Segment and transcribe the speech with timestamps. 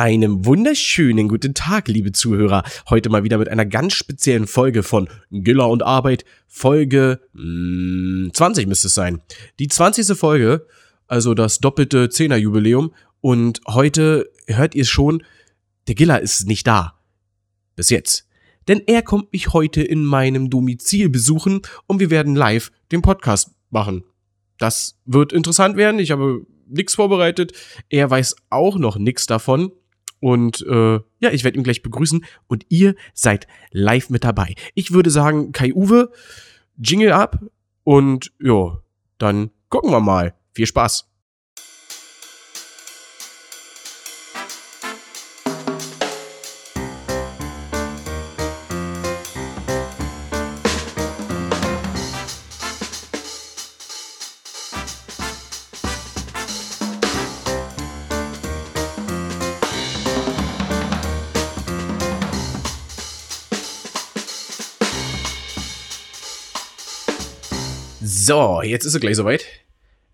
[0.00, 2.62] Einem wunderschönen guten Tag, liebe Zuhörer.
[2.88, 6.24] Heute mal wieder mit einer ganz speziellen Folge von Giller und Arbeit.
[6.48, 9.20] Folge mh, 20 müsste es sein.
[9.58, 10.16] Die 20.
[10.16, 10.66] Folge,
[11.06, 12.94] also das doppelte Zehner-Jubiläum.
[13.20, 15.22] Und heute hört ihr schon,
[15.86, 16.98] der Giller ist nicht da.
[17.76, 18.26] Bis jetzt.
[18.68, 23.50] Denn er kommt mich heute in meinem Domizil besuchen und wir werden live den Podcast
[23.68, 24.04] machen.
[24.56, 26.00] Das wird interessant werden.
[26.00, 27.52] Ich habe nichts vorbereitet.
[27.90, 29.72] Er weiß auch noch nichts davon.
[30.20, 34.54] Und äh, ja, ich werde ihn gleich begrüßen und ihr seid live mit dabei.
[34.74, 36.12] Ich würde sagen, Kai Uwe,
[36.76, 37.40] Jingle ab
[37.84, 38.78] und ja,
[39.18, 40.34] dann gucken wir mal.
[40.52, 41.09] Viel Spaß.
[68.30, 69.44] So, jetzt ist er gleich soweit.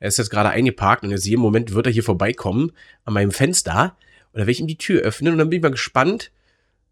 [0.01, 2.73] Er ist jetzt gerade eingeparkt und jetzt jeden Moment wird er hier vorbeikommen
[3.05, 3.95] an meinem Fenster.
[4.33, 6.31] Und da werde ich ihm die Tür öffnen und dann bin ich mal gespannt,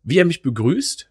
[0.03, 1.09] wie er mich begrüßt.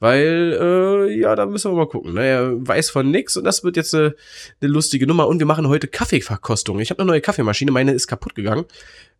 [0.00, 2.14] Weil, äh, ja, da müssen wir mal gucken.
[2.14, 2.26] Ne?
[2.26, 4.16] Er weiß von nix und das wird jetzt eine,
[4.60, 5.28] eine lustige Nummer.
[5.28, 6.80] Und wir machen heute Kaffeeverkostung.
[6.80, 8.64] Ich habe eine neue Kaffeemaschine, meine ist kaputt gegangen.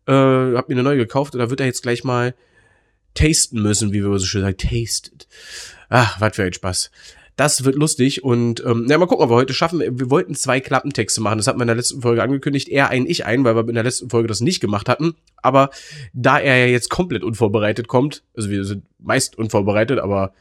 [0.05, 2.35] Äh, hab mir eine neue gekauft und da wird er jetzt gleich mal
[3.13, 4.57] tasten müssen, wie wir so schön sagen.
[4.57, 5.29] Tasted.
[5.87, 6.91] Ach, was für ein Spaß.
[7.39, 9.79] Das wird lustig und ähm, ja, mal gucken, ob wir heute schaffen.
[9.79, 11.37] Wir wollten zwei Klappentexte machen.
[11.37, 12.67] Das hatten wir in der letzten Folge angekündigt.
[12.67, 15.15] Er ein, ich ein, weil wir in der letzten Folge das nicht gemacht hatten.
[15.37, 15.69] Aber
[16.11, 20.33] da er ja jetzt komplett unvorbereitet kommt, also wir sind meist unvorbereitet, aber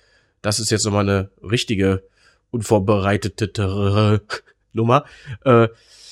[0.43, 2.03] das ist jetzt nochmal eine richtige
[2.51, 4.21] unvorbereitete
[4.73, 5.05] Nummer,
[5.45, 5.69] äh,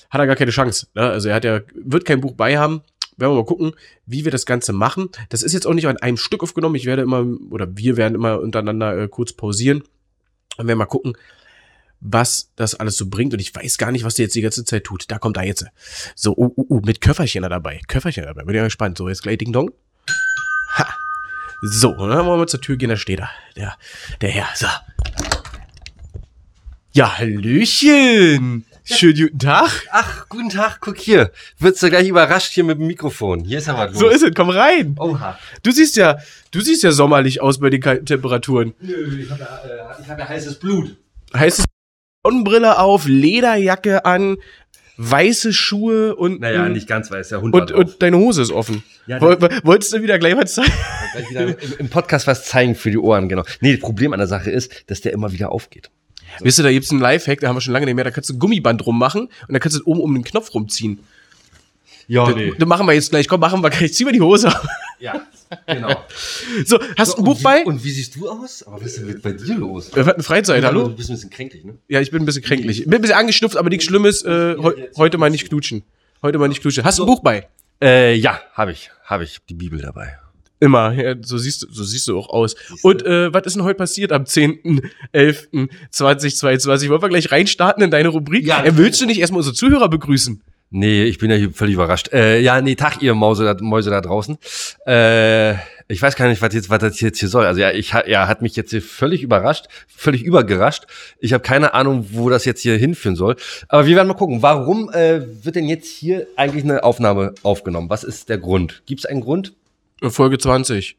[0.08, 0.86] hat er gar keine Chance.
[0.94, 1.02] Ne?
[1.02, 2.82] Also er hat ja, wird kein Buch bei haben.
[3.16, 3.72] Werden wir mal gucken,
[4.04, 5.08] wie wir das Ganze machen.
[5.30, 6.76] Das ist jetzt auch nicht an einem Stück aufgenommen.
[6.76, 9.82] Ich werde immer, oder wir werden immer untereinander äh, kurz pausieren
[10.58, 11.16] und wir mal gucken,
[12.00, 13.32] was das alles so bringt.
[13.32, 15.10] Und ich weiß gar nicht, was der jetzt die ganze Zeit tut.
[15.10, 15.64] Da kommt er jetzt.
[16.14, 17.80] So, uh, uh, uh, mit Köfferchen dabei.
[17.88, 18.44] Köfferchen dabei.
[18.44, 18.98] Bin ja gespannt.
[18.98, 19.72] So, jetzt gleich Ding Dong.
[20.78, 20.88] Ha.
[21.62, 22.90] So, und dann wollen wir zur Tür gehen.
[22.90, 23.30] Da steht er.
[23.56, 23.76] Der,
[24.20, 24.48] der Herr.
[24.54, 24.66] So.
[26.92, 28.64] Ja, Hallöchen.
[28.88, 29.68] Schönen guten Tag.
[29.90, 31.32] Ach, guten Tag, guck hier.
[31.58, 33.44] Wirst du gleich überrascht hier mit dem Mikrofon.
[33.44, 33.98] Hier ist aber los.
[33.98, 34.94] So ist es, komm rein.
[34.98, 35.36] Oha.
[35.64, 36.18] Du siehst ja,
[36.52, 38.74] du siehst ja sommerlich aus bei den kalten Temperaturen.
[38.80, 40.96] Nö, ich habe ja, äh, ich hab ja heißes Blut.
[41.36, 41.64] Heißt es
[42.24, 44.36] Sonnenbrille auf, Lederjacke an,
[44.98, 48.84] weiße Schuhe und Naja, nicht ganz weiß, der Hund und, und deine Hose ist offen.
[49.06, 50.72] Ja, Woll- Wolltest du wieder gleich was zeigen?
[51.12, 53.42] Gleich wieder im, im Podcast was zeigen für die Ohren, genau.
[53.60, 55.90] Nee, das Problem an der Sache ist, dass der immer wieder aufgeht.
[56.40, 58.28] Wisst ihr, da gibt's einen Lifehack, da haben wir schon lange nicht mehr, da kannst
[58.30, 60.98] du ein Gummiband rummachen und dann kannst du oben um den Knopf rumziehen.
[62.08, 63.26] Ja, Das, das machen wir jetzt gleich.
[63.26, 63.92] Komm, machen wir gleich.
[63.92, 64.52] Zieh mal die Hose.
[65.00, 65.26] Ja,
[65.66, 66.04] genau.
[66.64, 67.64] So, hast du ein Buch wie, bei?
[67.64, 68.62] Und wie siehst du aus?
[68.62, 69.90] Aber was ist denn bei dir los?
[69.94, 70.88] Wir hatten Freizeit, Du hallo?
[70.90, 71.74] bist ein bisschen kränklich, ne?
[71.88, 72.84] Ja, ich bin ein bisschen kränklich.
[72.84, 74.22] Bin ein bisschen angeschnupft, aber nichts Schlimmes.
[74.24, 75.82] Äh, heu heute mal nicht knutschen.
[76.22, 76.84] Heute mal nicht knutschen.
[76.84, 77.48] Hast du ein Buch bei?
[77.82, 78.90] Äh, ja, habe ich.
[79.04, 80.16] Habe ich die Bibel dabei.
[80.58, 80.92] Immer.
[80.92, 82.56] Ja, so siehst du, so siehst du auch aus.
[82.82, 86.88] Und äh, was ist denn heute passiert am 10.11.2022?
[86.88, 88.46] Wollen wir gleich reinstarten in deine Rubrik?
[88.46, 90.42] Ja, äh, willst du nicht erstmal unsere Zuhörer begrüßen?
[90.70, 92.12] Nee, ich bin ja hier völlig überrascht.
[92.12, 94.36] Äh, ja, nee, Tag, ihr Mause da, Mäuse da draußen.
[94.86, 95.54] Äh,
[95.88, 97.46] ich weiß gar nicht, was, jetzt, was das jetzt hier soll.
[97.46, 100.86] Also ja, ich, er hat mich jetzt hier völlig überrascht, völlig übergerascht.
[101.20, 103.36] Ich habe keine Ahnung, wo das jetzt hier hinführen soll.
[103.68, 107.88] Aber wir werden mal gucken, warum äh, wird denn jetzt hier eigentlich eine Aufnahme aufgenommen?
[107.88, 108.82] Was ist der Grund?
[108.86, 109.52] Gibt es einen Grund?
[110.02, 110.96] Folge 20.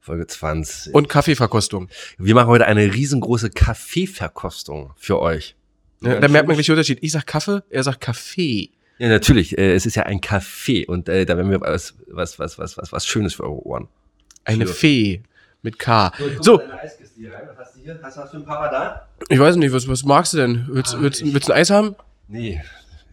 [0.00, 0.94] Folge 20.
[0.94, 1.88] Und Kaffeeverkostung.
[2.18, 5.56] wir machen heute eine riesengroße Kaffeeverkostung für euch.
[6.00, 6.98] Ja, da merkt man gleich den Unterschied.
[7.02, 8.70] Ich sag Kaffee, er sagt Kaffee.
[8.98, 9.56] Ja, natürlich.
[9.58, 12.76] Äh, es ist ja ein Kaffee und äh, da werden wir was, was, was, was,
[12.78, 13.88] was, was Schönes für eure Ohren.
[14.44, 15.22] Eine Für- Fee.
[15.62, 16.12] Mit K.
[16.40, 17.32] So, Hast du hier?
[18.00, 19.08] Hast du was für ein Papa da?
[19.28, 20.66] ich weiß nicht, was, was magst du denn?
[20.70, 21.96] Willst, Ah, willst, willst du ein Eis haben?
[22.28, 22.60] Nee.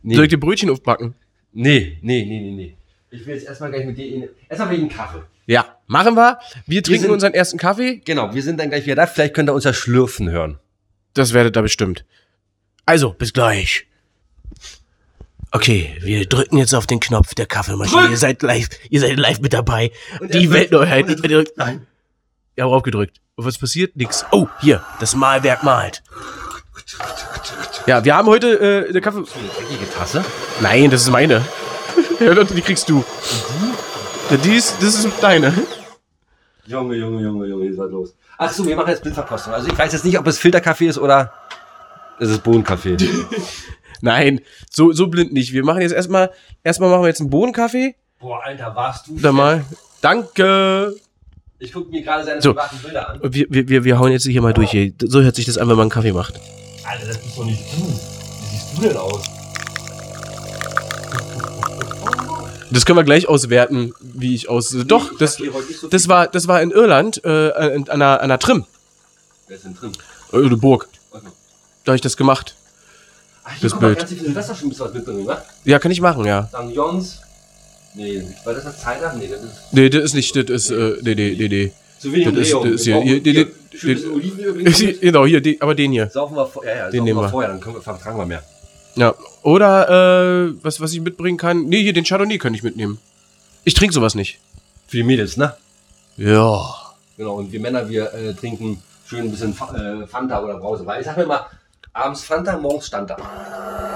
[0.03, 0.27] Soll ich Nee.
[0.27, 1.15] dir Brötchen aufbacken?
[1.53, 2.77] nee, nee, nee, nee, nee.
[3.15, 4.29] Ich will jetzt erstmal gleich mit dir in.
[4.49, 5.21] Erstmal wegen Kaffee.
[5.47, 6.39] Ja, machen wir.
[6.65, 8.01] Wir trinken sind- unseren ersten Kaffee.
[8.05, 9.07] Genau, wir sind dann gleich wieder da.
[9.07, 10.59] Vielleicht könnt ihr uns ja schlürfen hören.
[11.13, 12.03] Das werdet ihr bestimmt.
[12.85, 13.85] Also, bis gleich.
[15.51, 18.01] Okay, wir drücken jetzt auf den Knopf der Kaffeemaschine.
[18.01, 18.11] Drück!
[18.11, 19.91] Ihr seid live, ihr seid live mit dabei.
[20.19, 21.07] Und Die Weltneuheit.
[21.07, 21.87] Ihr drückt- Nein.
[22.57, 23.21] Ja, auch aufgedrückt.
[23.35, 23.95] Und was passiert?
[23.95, 24.25] Nix.
[24.31, 26.03] Oh, hier, das Malwerk malt.
[27.87, 29.17] Ja, wir haben heute äh, eine Kaffee.
[29.19, 30.25] Eine dreckige Tasse?
[30.61, 31.41] Nein, das ist meine.
[32.19, 33.03] Ja, die kriegst du.
[34.29, 35.53] Ja, die ist, das ist deine.
[36.65, 38.15] Junge, Junge, Junge, Junge, ihr seid los.
[38.37, 39.53] Ach so, wir machen jetzt Blindverkostung.
[39.53, 41.31] Also ich weiß jetzt nicht, ob es Filterkaffee ist oder
[42.19, 42.97] es ist Bohnenkaffee.
[44.01, 45.53] Nein, so, so blind nicht.
[45.53, 46.31] Wir machen jetzt erstmal,
[46.63, 47.95] erstmal machen wir jetzt einen Bohnenkaffee.
[48.19, 49.65] Boah, Alter, warst du Dann mal.
[50.01, 50.95] Danke.
[51.59, 52.53] Ich gucke mir gerade seine So.
[52.53, 53.19] privaten Bilder an.
[53.23, 54.71] Wir, wir, wir, wir hauen jetzt hier mal durch.
[54.71, 54.91] Hier.
[55.01, 56.39] So hört sich das an, wenn man einen Kaffee macht.
[56.83, 57.87] Alter, das bist doch nicht du.
[57.87, 59.23] Wie siehst du denn aus?
[62.75, 64.75] Das können wir gleich auswerten, wie ich aus.
[64.85, 68.37] Doch, Ich das, hier so das war, das war in Irland, äh, an, einer, einer
[68.39, 68.65] Trim.
[69.47, 69.75] Wer ist denn?
[70.33, 70.87] Äh, Eine Burg.
[71.11, 71.25] Okay.
[71.83, 72.55] Da habe ich das gemacht.
[73.43, 73.99] Ach, hier Das guck mal, Bild.
[73.99, 75.37] Ganz viel Silvester schon ein bisschen was mitbringen, ne?
[75.63, 76.47] Ja, kann ich machen, ja.
[76.47, 76.75] St.
[76.75, 77.21] Jons.
[77.95, 79.19] Nee, war das das Zeitrahmen?
[79.19, 81.71] Nee, das ist Nee, das ist nicht, das ist, äh, nee, nee, nee, nee.
[81.99, 84.11] zu wenig Das ist- das ist Wir hier- brauchen hier- hier die- schön ein bisschen
[84.11, 85.01] Olivenöl bringen wir mit.
[85.01, 86.09] genau, hier, die, aber den hier.
[86.09, 87.29] Saufen wir vor, ja, ja, Den saufen nehmen wir wir.
[87.29, 88.43] vorher, dann können wir, vertragen wir mehr.
[88.95, 89.13] Ja.
[89.43, 91.65] Oder, äh, was, was ich mitbringen kann.
[91.65, 92.99] Nee, hier, den Chardonnay kann ich mitnehmen.
[93.63, 94.39] Ich trinke sowas nicht.
[94.87, 95.55] Für die Mädels, ne?
[96.17, 96.75] Ja.
[97.17, 100.85] Genau, und wir Männer, wir äh, trinken schön ein bisschen Fa äh, Fanta oder Brause.
[100.85, 101.45] Weil ich sag mir mal,
[101.93, 103.17] abends Fanta, morgens Stanta.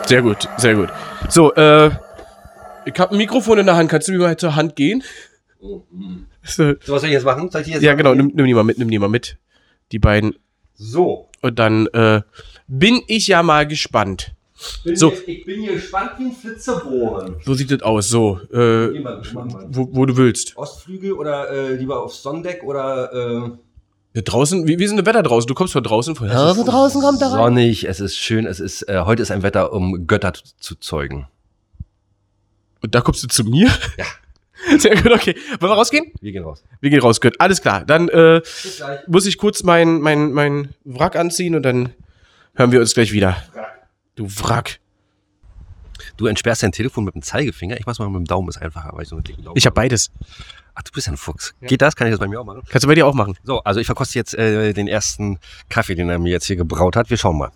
[0.06, 0.90] Sehr gut, sehr gut.
[1.30, 1.92] So, äh,
[2.86, 3.90] ich habe ein Mikrofon in der Hand.
[3.90, 5.04] Kannst du mir mal zur Hand gehen?
[5.60, 6.26] Oh, mm.
[6.44, 6.74] So.
[6.82, 7.52] So, was soll ich jetzt machen?
[7.52, 9.38] Soll ich jetzt Ja, genau, nimm, nimm die mal mit, nimm die mal mit.
[9.92, 10.36] Die beiden.
[10.76, 11.30] So.
[11.42, 12.22] Und dann, äh,
[12.68, 14.34] bin ich ja mal gespannt.
[14.84, 15.14] Bin So.
[15.26, 17.36] Ich bin hier gespannt wie ein Flitzebohren.
[17.46, 18.10] So sieht das aus.
[18.10, 19.22] So, äh, Geh mal,
[19.70, 20.58] wo, wo du willst.
[20.58, 23.50] Ostflügel oder äh, lieber aufs Sonnendeck oder äh,
[24.16, 25.48] Ja, draußen, wie, wie ist denn das Wetter draußen?
[25.48, 26.16] Du kommst von draußen.
[26.16, 26.66] Von Es ist
[27.32, 31.28] Sonnig, es ist schön, es ist, äh, heute ist ein Wetter, um Götter zu, zeugen.
[32.82, 33.70] Und da kommst du zu mir?
[33.98, 34.06] Ja.
[34.78, 35.36] Sehr gut, okay.
[35.60, 36.12] Wollen wir rausgehen?
[36.20, 36.64] Wir gehen raus.
[36.82, 37.36] Wir gehen raus, gut.
[37.40, 37.86] Alles klar.
[37.86, 38.42] Dann äh,
[39.08, 41.94] muss ich kurz mein, mein, mein Wrack anziehen und dann
[42.56, 43.38] hören wir uns gleich wieder.
[44.20, 44.82] Du Wrack.
[46.18, 47.80] Du entsperrst dein Telefon mit dem Zeigefinger.
[47.80, 49.66] Ich mach's mal mit dem Daumen, ist einfacher, weil ich so einen dicken Daumen Ich
[49.66, 50.12] habe beides.
[50.76, 51.56] Ach, du bist ja ein Fuchs.
[51.62, 51.96] Geht das?
[51.96, 52.62] Kann ich das bei mir auch machen?
[52.68, 53.38] Kannst du bei dir auch machen.
[53.44, 55.40] So, also ich verkoste jetzt äh, den ersten
[55.70, 57.10] Kaffee, den er mir jetzt hier gebraut hat.
[57.10, 57.52] Wir schauen mal.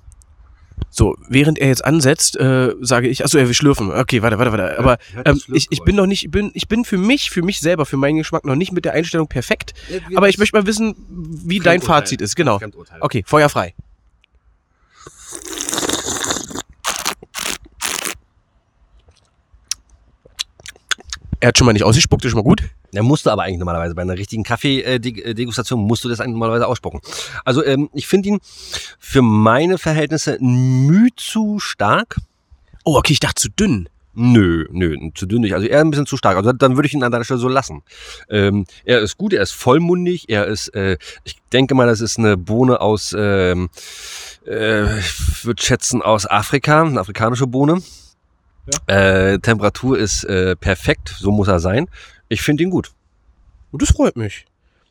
[0.90, 3.92] So, während er jetzt ansetzt, äh, sage ich, achso, er will schlürfen.
[3.92, 4.80] Okay, warte, warte, warte.
[4.80, 7.60] Aber ähm, ich, ich bin noch nicht, ich bin, ich bin für mich, für mich
[7.60, 9.74] selber, für meinen Geschmack noch nicht mit der Einstellung perfekt.
[10.16, 10.96] Aber ich möchte mal wissen,
[11.46, 11.82] wie dein.
[11.82, 12.38] Fazit ist.
[12.38, 12.62] Genau.
[13.02, 13.74] Okay, feuerfrei.
[21.44, 22.64] Er hat schon mal nicht ausgespuckt, ist schon mal gut.
[22.94, 27.02] Der musste aber eigentlich normalerweise bei einer richtigen Kaffee-Degustation musst du das eigentlich normalerweise ausspucken.
[27.44, 28.40] Also ähm, ich finde ihn
[28.98, 32.16] für meine Verhältnisse müh zu stark.
[32.86, 33.90] Oh, okay, ich dachte zu dünn.
[34.14, 35.54] Nö, nö, zu dünn nicht.
[35.54, 36.38] Also eher ein bisschen zu stark.
[36.38, 37.82] Also dann würde ich ihn an deiner Stelle so lassen.
[38.30, 42.20] Ähm, er ist gut, er ist vollmundig, er ist, äh, ich denke mal, das ist
[42.20, 43.70] eine Bohne aus, ähm,
[44.48, 47.82] äh, ich würde schätzen, aus Afrika, eine afrikanische Bohne.
[48.88, 51.88] Äh, Temperatur ist äh, perfekt, so muss er sein.
[52.30, 52.92] Ich finde ihn gut.
[53.72, 54.46] Und das freut mich.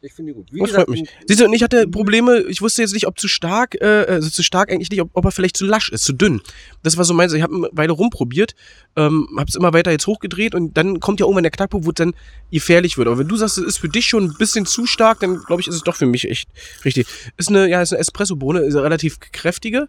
[0.05, 0.49] Ich finde ihn gut.
[0.51, 1.09] Wie Das freut mich.
[1.27, 4.29] Siehst du, und ich hatte Probleme, ich wusste jetzt nicht, ob zu stark, äh, also
[4.29, 6.41] zu stark eigentlich nicht, ob, ob er vielleicht zu lasch ist, zu dünn.
[6.83, 8.57] Das war so meins, ich habe eine Weile rumprobiert,
[8.97, 11.91] ähm, habe es immer weiter jetzt hochgedreht und dann kommt ja irgendwann der Knackpunkt, wo
[11.91, 12.15] es dann
[12.51, 13.07] gefährlich wird.
[13.07, 15.63] Aber wenn du sagst, es ist für dich schon ein bisschen zu stark, dann glaube
[15.63, 16.49] ich, ist es doch für mich echt
[16.85, 17.07] richtig.
[17.37, 19.89] Ist eine, ja, ist eine Espresso-Bohne, ist eine relativ kräftige,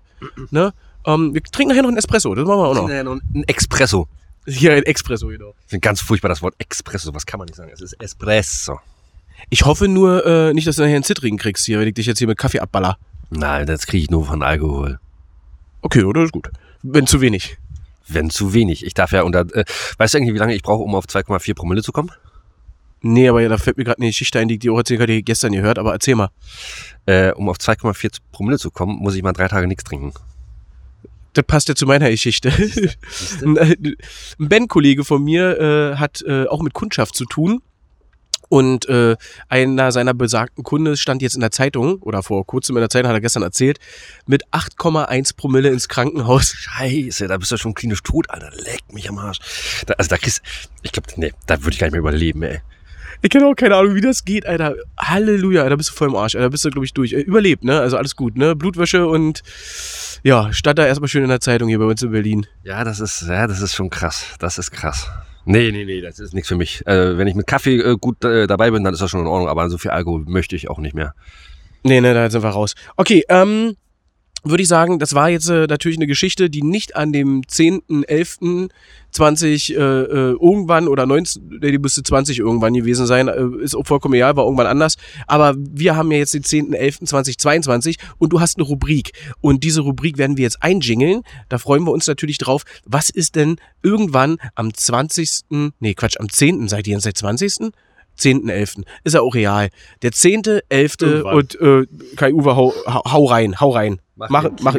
[0.52, 0.74] ne?
[1.06, 2.90] Ähm, wir trinken nachher noch einen Espresso, das machen wir auch noch.
[2.90, 4.08] Ja, noch ein Espresso.
[4.46, 5.54] Hier ein Espresso, genau.
[5.64, 7.14] Ich finde ganz furchtbar das Wort Espresso.
[7.14, 7.72] Was kann man nicht sagen?
[7.74, 8.80] Es ist Espresso.
[9.50, 12.06] Ich hoffe nur, äh, nicht, dass du nachher einen Zittrigen kriegst hier, wenn ich dich
[12.06, 12.98] jetzt hier mit Kaffee abballer.
[13.30, 15.00] Nein, das kriege ich nur von Alkohol.
[15.82, 16.24] Okay, oder?
[16.24, 16.50] Ist gut.
[16.82, 17.58] Wenn zu wenig.
[18.08, 18.86] Wenn zu wenig.
[18.86, 19.42] Ich darf ja unter.
[19.56, 19.66] Äh,
[19.98, 22.12] weißt du eigentlich, wie lange ich brauche, um auf 2,4 Promille zu kommen?
[23.02, 25.00] Nee, aber ja, da fällt mir gerade eine Geschichte ein, die ich dir auch erzählen
[25.00, 26.30] kann, die ich gestern gehört, aber erzähl mal.
[27.06, 30.14] Äh, um auf 2,4 Promille zu kommen, muss ich mal drei Tage nichts trinken.
[31.34, 32.52] Das passt ja zu meiner Geschichte.
[33.42, 33.76] ein äh,
[34.38, 37.62] Ben-Kollege von mir äh, hat äh, auch mit Kundschaft zu tun.
[38.50, 39.16] Und äh,
[39.50, 43.10] einer seiner besagten Kunde stand jetzt in der Zeitung, oder vor kurzem in der Zeitung,
[43.10, 43.80] hat er gestern erzählt,
[44.28, 46.54] mit 8,1 Promille ins Krankenhaus.
[46.54, 48.52] Scheiße, da bist du schon klinisch tot, Alter.
[48.52, 49.40] Leck mich am Arsch.
[49.88, 50.44] Da, also da kriegst
[50.84, 52.60] ich glaube, nee, da würde ich gar nicht mehr überleben, ey.
[53.24, 54.76] Ich kenne auch keine Ahnung, wie das geht, Alter.
[55.00, 56.36] Halleluja, da bist du voll im Arsch.
[56.36, 57.14] Alter, Da bist du, glaube ich, durch.
[57.14, 57.80] Äh, Überlebt, ne?
[57.80, 58.54] Also alles gut, ne?
[58.54, 59.44] Blutwäsche und
[60.24, 62.46] ja, stand da erstmal schön in der Zeitung hier bei uns in Berlin.
[62.64, 64.26] Ja, das ist, ja, das ist schon krass.
[64.40, 65.10] Das ist krass.
[65.46, 66.86] Nee, nee, nee, das ist nichts für mich.
[66.86, 69.28] Äh, wenn ich mit Kaffee äh, gut äh, dabei bin, dann ist das schon in
[69.28, 71.14] Ordnung, aber so viel Alkohol möchte ich auch nicht mehr.
[71.84, 72.76] Nee, ne, da sind wir raus.
[72.98, 73.78] Okay, ähm,
[74.44, 79.74] würde ich sagen, das war jetzt äh, natürlich eine Geschichte, die nicht an dem 10.11.20
[79.74, 83.88] äh, äh, irgendwann oder 19, nee, die müsste 20 irgendwann gewesen sein, äh, ist auch
[83.88, 84.98] vollkommen egal, war irgendwann anders.
[85.28, 89.14] Aber wir haben ja jetzt den 10.11.2022 und du hast eine Rubrik.
[89.40, 91.22] Und diese Rubrik werden wir jetzt einjingeln.
[91.48, 92.64] Da freuen wir uns natürlich drauf.
[92.86, 95.44] Was ist denn irgendwann am 20.,
[95.80, 97.72] nee, Quatsch, am 10., seid ihr jetzt seit 20.?
[98.20, 98.84] 10.11.
[99.04, 99.70] Ist ja auch real.
[100.02, 101.02] Der 10.11.
[101.02, 101.36] Irgendwann.
[101.36, 101.86] und äh,
[102.16, 104.00] Kai Uwe, hau, hau rein, hau rein.
[104.16, 104.74] Mach, mach, mach.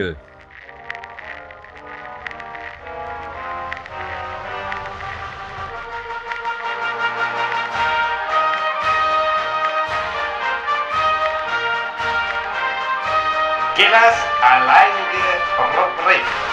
[13.74, 15.26] Gillers alleinige
[15.58, 16.43] Rubrik.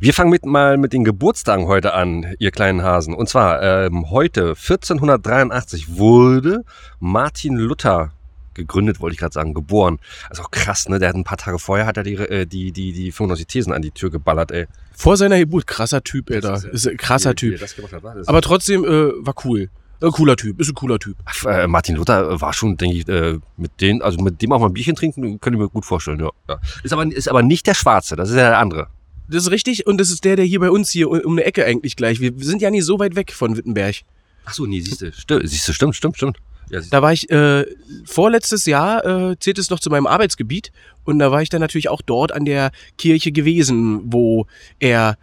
[0.00, 3.14] Wir fangen mit, mal mit den Geburtstagen heute an, ihr kleinen Hasen.
[3.14, 6.64] Und zwar ähm, heute, 1483, wurde
[7.00, 8.12] Martin Luther
[8.54, 9.98] gegründet, wollte ich gerade sagen, geboren.
[10.30, 11.00] Also auch krass, ne?
[11.00, 13.72] Der hat ein paar Tage vorher hat er die, äh, die, die, die 95 Thesen
[13.72, 14.66] an die Tür geballert, ey.
[14.96, 16.52] Vor seiner Geburt, krasser Typ, Alter.
[16.52, 17.60] Das Ist ein krasser Wie- wie er Typ.
[17.60, 19.68] das gemacht hat, Aber trotzdem äh, war cool.
[20.00, 21.16] Ein cooler Typ, ist ein cooler Typ.
[21.24, 24.60] Ach, äh, Martin Luther war schon, denke ich, äh, mit den, also mit dem auch
[24.60, 26.30] mal ein Bierchen trinken, könnte ich mir gut vorstellen, ja.
[26.48, 26.60] ja.
[26.84, 28.86] Ist, aber, ist aber nicht der Schwarze, das ist ja der andere.
[29.28, 31.64] Das ist richtig und das ist der, der hier bei uns hier um eine Ecke
[31.64, 32.20] eigentlich gleich.
[32.20, 33.96] Wir sind ja nicht so weit weg von Wittenberg.
[34.44, 36.38] Ach so, nee, siehst du, sti siehst du, stimmt, stimmt, stimmt.
[36.70, 37.66] Ja, Da war ich äh,
[38.04, 40.72] vorletztes Jahr, äh, zählt es noch zu meinem Arbeitsgebiet
[41.04, 44.46] und da war ich dann natürlich auch dort an der Kirche gewesen, wo
[44.78, 45.16] er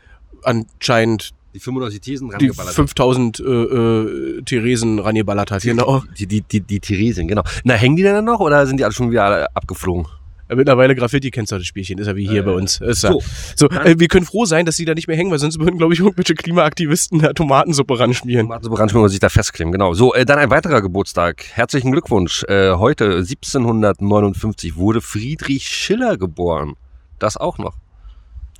[0.43, 2.75] anscheinend die 95 Thesen die rangeballert hat.
[2.75, 5.61] 5000 äh, äh, Theresen rangeballert hat.
[5.63, 6.03] Genau.
[6.17, 7.43] Die, die, die, die Theresien, genau.
[7.63, 10.05] Na, hängen die denn noch oder sind die alle schon wieder abgeflogen?
[10.53, 12.79] Mittlerweile Graffiti kennst du das Spielchen, ist ja wie hier Äh, bei uns.
[12.79, 13.11] Ist ja.
[13.11, 13.21] so,
[13.55, 15.77] So, äh, wir können froh sein, dass sie da nicht mehr hängen, weil sonst würden,
[15.77, 18.47] glaube ich, irgendwelche Klimaaktivisten da Tomatensuppe ranschmieren.
[18.47, 19.93] Martin Soberanschmier muss sich da festkleben, genau.
[19.93, 21.43] So, äh, dann ein weiterer Geburtstag.
[21.53, 22.43] Herzlichen Glückwunsch.
[22.43, 26.75] Äh, heute, 1759, wurde Friedrich Schiller geboren.
[27.19, 27.75] Das auch noch.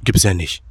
[0.04, 0.64] Gibt's ja nicht.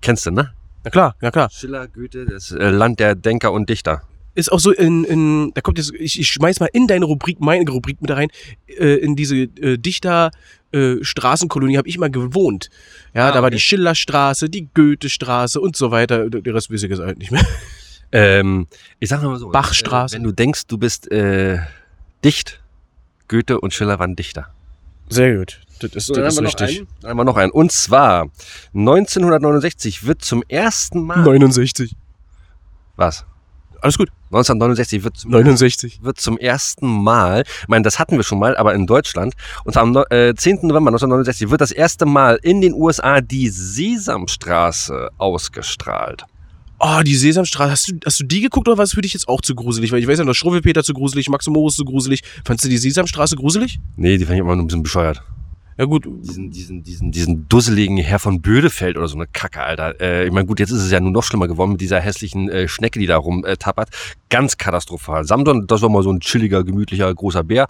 [0.00, 0.52] Kennst du, ne?
[0.84, 1.48] Na klar, ja klar.
[1.50, 4.02] Schiller, Goethe, das äh, Land der Denker und Dichter.
[4.34, 7.40] Ist auch so in, in da kommt jetzt, ich, ich schmeiß mal in deine Rubrik,
[7.40, 8.28] meine Rubrik mit rein,
[8.66, 10.30] äh, in diese äh, Dichter
[10.72, 12.70] äh, Straßenkolonie habe ich mal gewohnt.
[13.14, 13.56] Ja, Ah, da war okay.
[13.56, 16.30] die Schillerstraße, die Goethestraße und so weiter.
[16.30, 17.44] Der Rest weiß ich jetzt halt nicht mehr.
[18.14, 18.66] Ähm,
[19.00, 19.48] ich sag mal so.
[19.48, 20.14] Bachstraße.
[20.16, 21.60] Wenn du denkst, du bist äh,
[22.22, 22.60] dicht,
[23.26, 24.48] Goethe und Schiller waren Dichter.
[25.08, 25.62] Sehr gut.
[25.80, 26.84] Das ist, So, das ist noch richtig.
[27.04, 27.50] haben wir noch einen.
[27.50, 28.28] Und zwar
[28.74, 31.22] 1969 wird zum ersten Mal.
[31.24, 31.96] 69.
[32.96, 33.24] Was?
[33.82, 34.08] Alles gut.
[34.30, 36.00] 1969 wird zum 69.
[36.02, 39.34] wird zum ersten Mal, ich meine, das hatten wir schon mal, aber in Deutschland,
[39.64, 40.68] und am neu- äh, 10.
[40.68, 46.24] November 1969 wird das erste Mal in den USA die Sesamstraße ausgestrahlt.
[46.78, 47.70] Oh, die Sesamstraße.
[47.70, 49.92] Hast du, hast du die geguckt oder war es für dich jetzt auch zu gruselig?
[49.92, 52.22] Weil ich weiß ja, das Schrubbelpeter zu gruselig, Max und Moritz zu gruselig.
[52.44, 53.78] Fandst du die Sesamstraße gruselig?
[53.96, 55.22] Nee, die fand ich immer nur ein bisschen bescheuert.
[55.78, 56.06] Ja gut.
[56.06, 60.00] Diesen, diesen, diesen, diesen dusseligen Herr von Bödefeld oder so eine Kacke, Alter.
[60.00, 62.48] Äh, ich meine, gut, jetzt ist es ja nur noch schlimmer geworden mit dieser hässlichen
[62.48, 63.56] äh, Schnecke, die da rum äh.
[64.28, 65.24] Ganz katastrophal.
[65.24, 67.68] Samson, das war mal so ein chilliger, gemütlicher, großer Bär.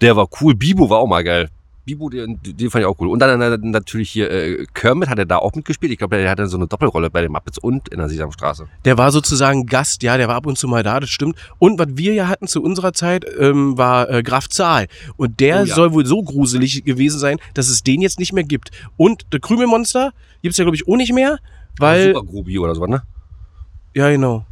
[0.00, 0.54] Der war cool.
[0.54, 1.48] Bibo war auch mal geil.
[1.84, 3.08] Bibo, den, den fand ich auch cool.
[3.08, 5.90] Und dann natürlich hier äh, Kermit hat er da auch mitgespielt.
[5.92, 8.68] Ich glaube, der hatte so eine Doppelrolle bei den Muppets und in der Sesamstraße.
[8.84, 11.36] Der war sozusagen Gast, ja, der war ab und zu mal da, das stimmt.
[11.58, 14.86] Und was wir ja hatten zu unserer Zeit, ähm, war äh, Graf Zahl.
[15.16, 15.74] Und der Oh ja.
[15.74, 18.70] soll wohl so gruselig gewesen sein, dass es den jetzt nicht mehr gibt.
[18.96, 20.12] Und der Krümelmonster
[20.42, 21.38] gibt's ja, glaube ich, auch nicht mehr,
[21.78, 22.14] weil.
[22.14, 23.02] Super Grobi oder so, ne?
[23.94, 24.46] Ja, genau.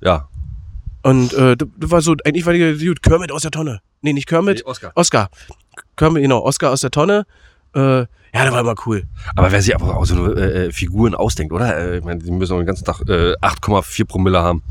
[0.00, 0.28] Ja.
[1.04, 3.80] Und äh, das das war so, eigentlich war die gut, Kermit aus der Tonne.
[4.00, 4.92] Nee, nicht Kermit, Nee, Oscar.
[4.94, 5.28] Oscar.
[5.96, 7.26] Kermit, genau, Oscar aus der Tonne.
[7.74, 8.06] Äh, ja,
[8.42, 9.04] der war immer cool.
[9.36, 11.76] Aber wer sich aber auch so äh, äh, Figuren ausdenkt, oder?
[11.76, 14.62] Äh, ich meine, die müssen auch den ganzen Tag äh, 8,4 Promille haben.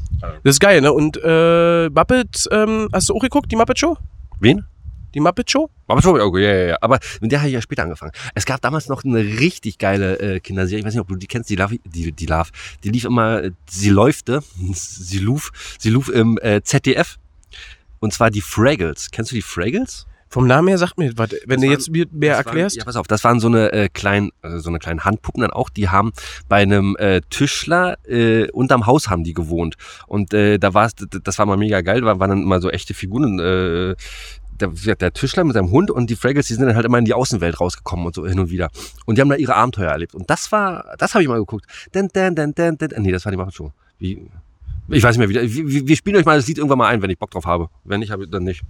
[0.44, 0.92] Das ist geil, ne?
[0.92, 3.96] Und äh, Muppet, ähm, hast du auch geguckt, die Muppet Show?
[4.40, 4.66] Wen?
[5.14, 5.70] Die Muppet Show?
[5.88, 6.78] Aber schon, ja, ja, ja.
[6.82, 8.12] Aber mit der habe ich ja später angefangen.
[8.36, 10.80] Es gab damals noch eine richtig geile äh, Kinderserie.
[10.80, 12.50] Ich weiß nicht, ob du die kennst, die Love, die, die Love.
[12.84, 14.42] Die lief immer, äh, sie läufte,
[14.74, 17.18] sie lief, sie lief im äh, ZDF.
[18.00, 19.12] Und zwar die Fraggles.
[19.12, 20.06] Kennst du die Fraggles?
[20.28, 22.76] Vom Namen her sagt mir, was, wenn Das du waren- jetzt mir mehr erklärst.
[22.76, 25.42] Waren, ja, pass auf, das waren so eine äh, kleinen, äh, so eine kleinen Handpuppen
[25.42, 25.70] dann auch.
[25.70, 26.12] Die haben
[26.50, 29.76] bei einem äh, Tischler äh, unterm Haus haben die gewohnt.
[30.08, 30.94] Und äh, da war es,
[31.24, 32.02] das war mal mega geil.
[32.02, 33.40] Da waren dann immer so echte Figuren.
[33.40, 33.96] Äh,
[34.60, 37.06] der, der Tischler mit seinem Hund und die Fraggles, die sind dann halt immer in
[37.06, 38.70] die Außenwelt rausgekommen und so hin und wieder.
[39.06, 40.16] Und die haben da ihre Abenteuer erlebt.
[40.16, 41.66] Und das war, das habe ich mal geguckt.
[41.92, 42.90] Dun, dun, dun, dun, dun.
[42.98, 43.72] Nee, das war die Muppet Show.
[44.00, 44.30] Wie,
[44.90, 47.02] ich weiß nicht mehr, wie, wir, wir spielen euch mal das Lied irgendwann mal ein,
[47.02, 47.70] wenn ich Bock drauf habe.
[47.84, 48.62] Wenn nicht, habe ich dann nicht.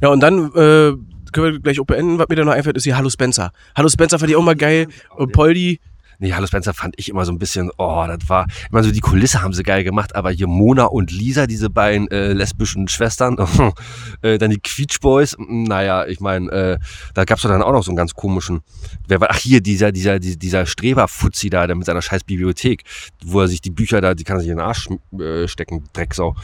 [0.00, 0.92] Ja, und dann äh,
[1.32, 2.18] können wir gleich auch beenden.
[2.18, 3.52] Was mir da noch einfällt, ist hier Hallo Spencer.
[3.74, 4.88] Hallo Spencer fand ich auch mal geil.
[5.16, 5.80] Und Poldi.
[6.18, 8.92] Nee, Hallo Spencer fand ich immer so ein bisschen, oh, das war, ich meine, so
[8.92, 12.88] die Kulisse haben sie geil gemacht, aber hier Mona und Lisa, diese beiden äh, lesbischen
[12.88, 13.36] Schwestern,
[14.22, 16.78] äh, dann die Quietsch Boys, mm, naja, ich meine, äh,
[17.14, 18.60] da gab's doch dann auch noch so einen ganz komischen,
[19.08, 22.84] wer war, ach hier, dieser, dieser, dieser, dieser Streberfuzzi da, der mit seiner scheiß Bibliothek,
[23.24, 25.84] wo er sich die Bücher da, die kann er sich in den Arsch äh, stecken,
[25.92, 26.34] Drecksau.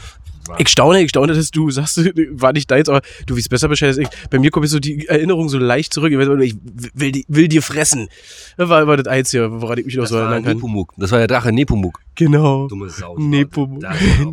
[0.57, 1.97] Ich staune, ich staune, dass du sagst,
[2.31, 4.07] war nicht deins, aber du weißt besser Bescheid als ich.
[4.29, 6.11] Bei mir kommt jetzt so die Erinnerung so leicht zurück.
[6.11, 6.55] Ich, weiß, ich
[6.93, 8.09] will, die- will dir fressen.
[8.57, 10.55] Das war immer das Einzige, woran ich mich noch Das so erinnern kann.
[10.57, 11.99] Nepomuk, das war der Drache Nepomuk.
[12.15, 12.67] Genau.
[12.67, 13.17] Dumme Sau.
[13.17, 13.81] Nepomuk.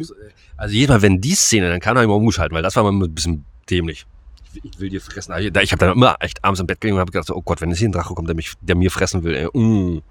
[0.02, 0.19] So, äh,
[0.57, 2.93] Also jedes Mal, wenn die Szene, dann kann er immer umschalten, weil das war mal
[2.93, 4.05] ein bisschen dämlich.
[4.52, 5.33] Ich will- Ich will dir fressen.
[5.33, 7.61] Also Ich habe dann immer echt abends im Bett gelegen und habe gedacht, oh Gott,
[7.61, 9.35] wenn jetzt hier ein Drache kommt, der, mich, der mir fressen will.
[9.35, 9.47] Ey.
[9.59, 10.02] Mm.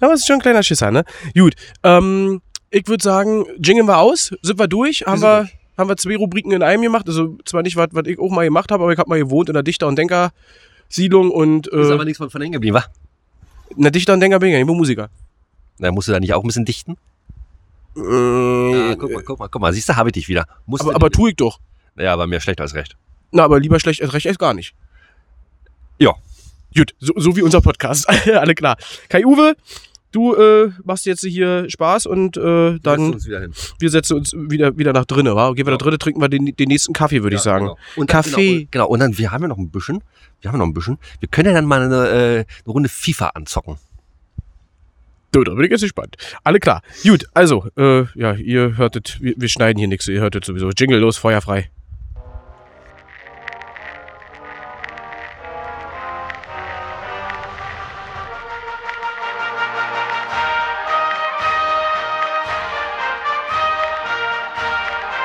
[0.00, 1.04] Aber es ist schon ein kleiner Schisser, ne?
[1.34, 1.54] Gut.
[1.82, 5.96] Ähm, ich würde sagen, jingeln wir aus, sind wir durch, haben sind wir, haben wir
[5.96, 7.06] zwei Rubriken in einem gemacht.
[7.08, 9.48] Also zwar nicht, was was ich auch mal gemacht habe, aber ich habe mal gewohnt
[9.48, 12.84] in der Dichter- und Denker-Siedlung und Ist äh, aber nichts von von hängen geblieben, wa?
[13.76, 15.08] in der Dichter- und Denker bin ich ja nur Musiker.
[15.78, 16.96] Na, musst du da nicht auch ein bisschen dichten?
[17.96, 19.72] Äh, Ja, guck mal, guck mal, guck mal.
[19.72, 20.46] Siehst du, habe ich dich wieder.
[20.66, 21.58] Musst aber aber tue ich doch.
[21.96, 22.96] Ja, aber mir schlecht als recht.
[23.32, 24.74] Na, aber lieber schlecht als recht als gar nicht.
[25.98, 26.14] Ja.
[26.76, 28.08] Gut, so, so wie unser Podcast.
[28.28, 28.76] Alle klar.
[29.08, 29.56] Kai Uwe,
[30.12, 32.40] du äh, machst jetzt hier Spaß und äh,
[32.72, 33.52] Setzen dann uns wieder hin.
[33.78, 35.52] wir setzen uns wieder, wieder nach drinnen, wa?
[35.52, 35.76] Gehen wir Ja.
[35.76, 37.66] nach drinnen, trinken wir den, den nächsten Kaffee, würde ich sagen.
[37.66, 37.78] Genau.
[37.96, 38.58] Und dann, Kaffee.
[38.58, 40.02] Genau, genau, und dann, wir haben ja noch ein bisschen,
[40.40, 43.28] wir haben noch ein bisschen, wir können ja dann mal eine, äh, eine Runde FIFA
[43.34, 43.76] anzocken.
[45.32, 46.16] Du, da bin ich jetzt gespannt.
[46.42, 46.82] Alle klar.
[47.04, 50.70] Gut, also, äh, ja, ihr hörtet, wir, wir schneiden hier nichts, ihr hörtet sowieso.
[50.70, 51.70] Jingle los, Feuer frei.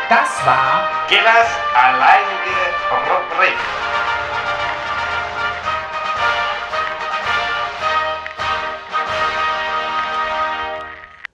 [0.08, 2.58] Das war Gillers alleinige
[2.92, 3.58] Rubrik.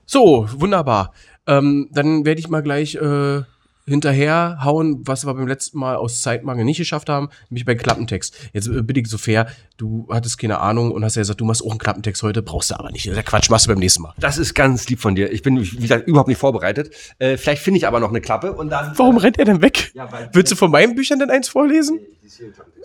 [0.06, 1.12] So, wunderbar.
[1.46, 3.42] Ähm, dann werde ich mal gleich äh,
[3.86, 8.50] hinterher hauen, was wir beim letzten Mal aus Zeitmangel nicht geschafft haben, nämlich bei Klappentext.
[8.52, 9.46] Jetzt äh, bin ich so fair,
[9.76, 12.70] du hattest keine Ahnung und hast ja gesagt, du machst auch einen Klappentext heute, brauchst
[12.70, 13.06] du aber nicht.
[13.06, 14.14] Der Quatsch machst du beim nächsten Mal.
[14.18, 15.32] Das ist ganz lieb von dir.
[15.32, 16.94] Ich bin, wie gesagt, überhaupt nicht vorbereitet.
[17.18, 18.96] Äh, vielleicht finde ich aber noch eine Klappe und dann.
[18.96, 19.90] Warum rennt er denn weg?
[19.94, 20.08] Ja.
[20.32, 22.00] Willst du von meinen Büchern denn eins vorlesen?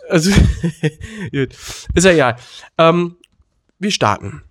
[0.09, 0.31] Also,
[1.31, 1.49] gut.
[1.93, 2.35] Ist ja ja.
[2.77, 3.17] Ähm,
[3.79, 4.41] wir starten.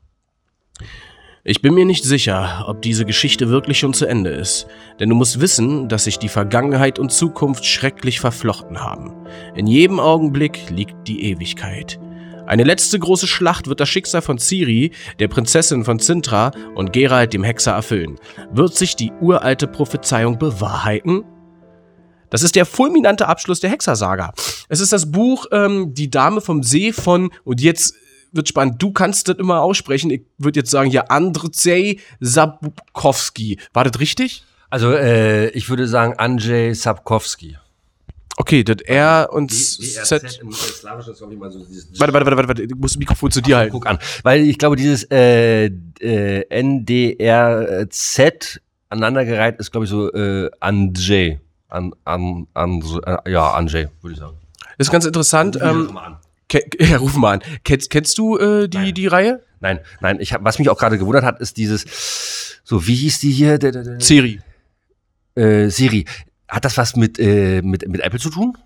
[1.49, 4.67] Ich bin mir nicht sicher, ob diese Geschichte wirklich schon zu Ende ist.
[4.99, 9.13] Denn du musst wissen, dass sich die Vergangenheit und Zukunft schrecklich verflochten haben.
[9.55, 12.01] In jedem Augenblick liegt die Ewigkeit.
[12.47, 17.33] Eine letzte große Schlacht wird das Schicksal von Ciri, der Prinzessin von Sintra und Geralt
[17.33, 18.17] dem Hexer erfüllen.
[18.51, 21.23] Wird sich die uralte Prophezeiung bewahrheiten?
[22.29, 24.33] Das ist der fulminante Abschluss der Hexersaga.
[24.69, 27.95] Es ist das Buch ähm, Die Dame vom See von, und jetzt
[28.33, 33.59] wird spannend, du kannst das immer aussprechen, ich würde jetzt sagen, ja, Andrzej Sapkowski.
[33.73, 34.45] War das richtig?
[34.71, 37.57] Also, äh, ich würde sagen, Andrzej Sapkowski.
[38.39, 40.41] Okay, das R und Z.
[41.99, 43.73] Warte, warte, warte, warte, ich muss das Mikrofon zu dir halten.
[43.73, 43.99] Guck an.
[44.25, 48.61] Weil ich glaube, dieses äh, äh, NDRZ
[48.91, 51.41] aneinandergereiht ist, glaube ich, so äh, Andrzej.
[51.69, 54.37] An, an, an, äh, ja, Andrzej, würde ich sagen.
[54.79, 55.59] Das ist ganz interessant.
[55.61, 55.99] Ähm.
[56.49, 57.41] Ke ja, ruf mal an.
[57.65, 58.95] Kennst, kennst du äh, die, Nein.
[58.95, 59.43] die Reihe?
[59.61, 63.21] Nein, nein, ich hab, was mich auch gerade gewundert hat, ist dieses, so, wie hieß
[63.21, 63.59] die hier?
[63.59, 64.41] Der, der, der, Ciri.
[65.35, 66.05] äh, Siri.
[66.49, 68.57] Hat das was mit, äh, mit, mit Apple zu tun?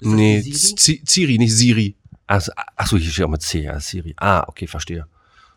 [0.00, 1.02] Nee, Siri?
[1.06, 1.96] Ciri, nicht Siri.
[2.26, 4.14] Ach, ach so, hier steht auch mit C, ja, Siri.
[4.16, 5.06] Ah, okay, verstehe.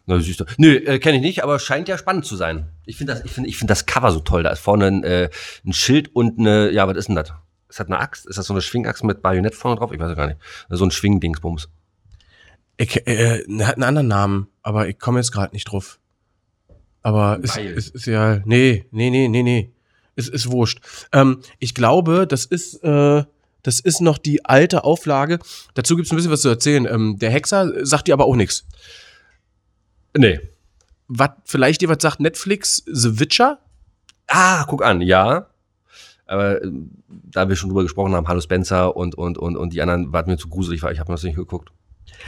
[0.05, 0.45] Na, siehst du.
[0.57, 2.67] Nö, äh, kenne ich nicht, aber scheint ja spannend zu sein.
[2.85, 4.43] Ich finde das, ich finde, ich finde das Cover so toll.
[4.43, 5.29] Da ist vorne ein, äh,
[5.65, 7.33] ein Schild und eine, ja, was ist denn das?
[7.75, 8.25] Ist das eine Axt?
[8.25, 9.91] Ist das so eine Schwingaxt mit Bajonett vorne drauf?
[9.91, 10.39] Ich weiß gar nicht.
[10.69, 11.67] So ein Schwingdingsbums.
[12.77, 15.99] Ich, äh, hat einen anderen Namen, aber ich komme jetzt gerade nicht drauf.
[17.01, 17.65] Aber es Weil.
[17.73, 19.73] ist, ist ja, nee, nee, nee, nee, nee.
[20.15, 20.79] Es ist wurscht.
[21.11, 23.25] Ähm, ich glaube, das ist, äh,
[23.61, 25.39] das ist noch die alte Auflage.
[25.73, 26.85] Dazu gibt es ein bisschen was zu erzählen.
[26.89, 28.65] Ähm, der Hexer sagt dir aber auch nichts.
[30.15, 30.39] Nee.
[31.09, 33.59] Was vielleicht dir was sagt Netflix, The Witcher?
[34.27, 35.49] Ah, guck an, ja.
[36.25, 36.71] Aber äh,
[37.07, 40.25] da wir schon drüber gesprochen haben, Hallo Spencer und, und, und, und die anderen, war
[40.25, 41.71] mir zu gruselig, weil ich habe mir das nicht geguckt.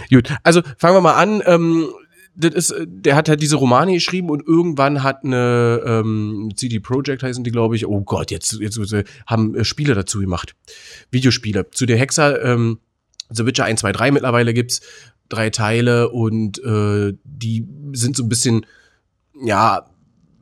[0.10, 1.42] Gut, also fangen wir mal an.
[1.46, 1.88] Ähm,
[2.36, 6.80] das ist, äh, der hat halt diese Romane geschrieben und irgendwann hat eine ähm, CD
[6.80, 7.88] Projekt heißen die, glaube ich.
[7.88, 10.56] Oh Gott, jetzt, jetzt äh, haben äh, Spiele dazu gemacht.
[11.12, 11.70] Videospiele.
[11.72, 12.80] Zu der Hexer, ähm,
[13.30, 14.82] The Witcher 1, 2, 3 mittlerweile gibt's
[15.30, 18.66] drei Teile und äh, die sind so ein bisschen,
[19.44, 19.86] ja,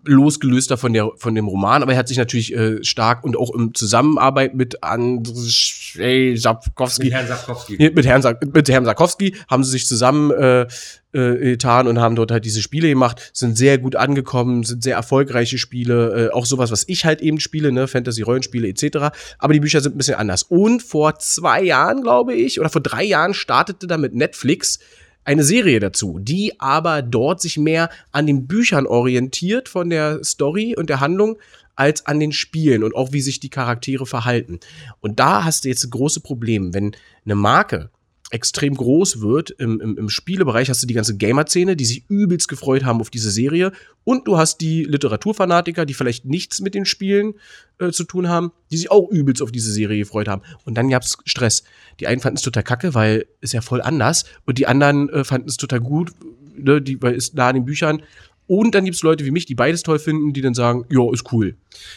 [0.05, 3.53] losgelöster von der von dem Roman, aber er hat sich natürlich äh, stark und auch
[3.53, 7.91] im Zusammenarbeit mit Andrzej Sapkowski Herrn Sapkowski.
[7.93, 10.67] mit Herrn, Sa mit Herrn Sarkowski haben sie sich zusammen äh,
[11.15, 14.95] äh, getan und haben dort halt diese Spiele gemacht, sind sehr gut angekommen, sind sehr
[14.95, 19.15] erfolgreiche Spiele, äh, auch sowas, was ich halt eben spiele, ne, Fantasy-Rollenspiele etc.
[19.39, 20.43] Aber die Bücher sind ein bisschen anders.
[20.43, 24.79] Und vor zwei Jahren, glaube ich, oder vor drei Jahren startete da mit Netflix
[25.25, 30.75] eine Serie dazu, die aber dort sich mehr an den Büchern orientiert von der Story
[30.77, 31.37] und der Handlung
[31.75, 34.59] als an den Spielen und auch wie sich die Charaktere verhalten.
[35.01, 37.89] Und da hast du jetzt ein großes Problem, wenn eine Marke
[38.35, 42.49] extrem groß wird im, im, im Spielebereich, hast du die ganze Gamer-Szene, die sich übelst
[42.49, 43.71] gefreut haben auf diese Serie
[44.03, 47.35] und du hast die Literaturfanatiker, die vielleicht nichts mit den Spielen
[47.79, 50.41] äh, zu tun haben, die sich auch übelst auf diese Serie gefreut haben.
[50.65, 51.63] Und dann gab's Stress.
[52.01, 55.23] Die einen fanden es total kacke, weil ist ja voll anders und die anderen äh,
[55.23, 56.11] fanden es total gut,
[56.57, 58.03] ne, die, weil ist nah an den Büchern
[58.47, 61.31] Und dann gibt's Leute wie mich, die beides toll finden, die dann sagen, ja, ist
[61.31, 61.55] cool.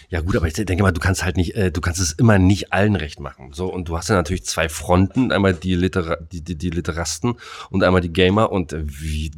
[0.09, 2.39] Ja gut, aber ich denke mal, du kannst halt nicht, äh, du kannst es immer
[2.39, 3.53] nicht allen recht machen.
[3.53, 7.35] So und du hast ja natürlich zwei Fronten, einmal die, Litera die, die, die Literasten
[7.71, 9.31] und einmal die Gamer und äh, wie,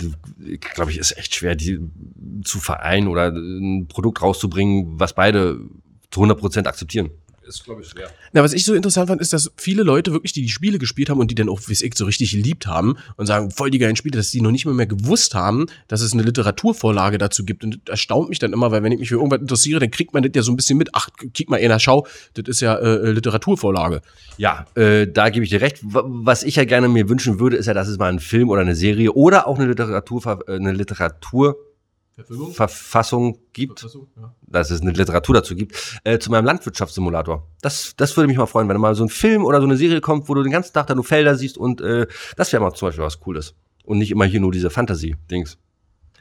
[0.75, 1.81] glaube ich, ist echt schwer, die
[2.45, 5.61] zu vereinen oder ein Produkt rauszubringen, was beide
[6.11, 7.11] zu 100% akzeptieren.
[7.51, 8.09] Ist, glaube ich, schwer.
[8.33, 11.11] Na, was ich so interessant fand, ist, dass viele Leute wirklich, die die Spiele gespielt
[11.11, 13.79] haben und die dann auch, wie ich, so richtig geliebt haben und sagen, voll die
[13.79, 17.45] geilen Spiele, dass die noch nicht mal mehr gewusst haben, dass es eine Literaturvorlage dazu
[17.45, 17.65] gibt.
[17.65, 20.15] Und das erstaunt mich dann immer, weil wenn ich mich für irgendwas interessiere, dann kriegt
[20.15, 20.91] man das ja so ein bisschen mit.
[20.93, 24.01] Ach, kick mal in der Schau, das ist ja äh, Literaturvorlage.
[24.37, 25.81] Ja, äh, da gebe ich dir recht.
[25.83, 28.61] Was ich ja gerne mir wünschen würde, ist ja, dass es mal einen Film oder
[28.61, 31.57] eine Serie oder auch eine Literatur, äh, eine Literatur
[32.15, 32.53] Verfilmung?
[32.53, 34.35] Verfassung gibt, Verfassung, ja.
[34.43, 37.47] dass es eine Literatur dazu gibt, äh, zu meinem Landwirtschaftssimulator.
[37.63, 40.01] Das, das würde mich mal freuen, wenn mal so ein Film oder so eine Serie
[40.01, 42.73] kommt, wo du den ganzen Tag da nur Felder siehst und äh, das wäre mal
[42.75, 43.55] zum Beispiel was Cooles.
[43.85, 45.59] Und nicht immer hier nur diese Fantasy-Dings.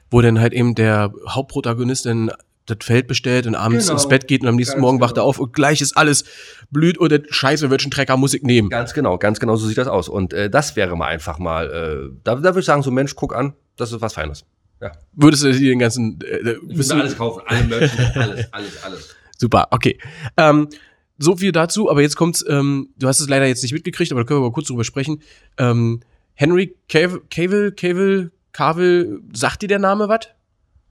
[0.10, 2.32] Wo dann halt eben der Hauptprotagonist dann
[2.70, 3.94] das Feld bestellt und abends genau.
[3.94, 5.28] ins Bett geht und am nächsten ganz Morgen wacht er genau.
[5.28, 6.24] auf und gleich ist alles
[6.70, 8.70] blüht oder scheiße, welchen Trecker muss ich nehmen.
[8.70, 10.10] Ganz genau, ganz genau so sieht das aus.
[10.10, 13.16] Und äh, das wäre mal einfach mal, äh, da, da würde ich sagen, so Mensch,
[13.16, 14.46] guck an, das ist was Feines.
[14.82, 14.92] Ja.
[15.14, 16.20] Würdest du dir den ganzen.
[16.22, 19.16] Äh, ich würde alles kaufen, alle Merchandise, alles, alles, alles.
[19.38, 19.98] Super, okay.
[20.38, 20.70] Ähm,
[21.18, 24.22] so viel dazu, aber jetzt kommt's, ähm, du hast es leider jetzt nicht mitgekriegt, aber
[24.22, 25.22] da können wir mal kurz drüber sprechen.
[25.58, 26.00] Ähm,
[26.34, 30.30] Henry Cavill, Cavill, Cavill, sagt dir der Name was?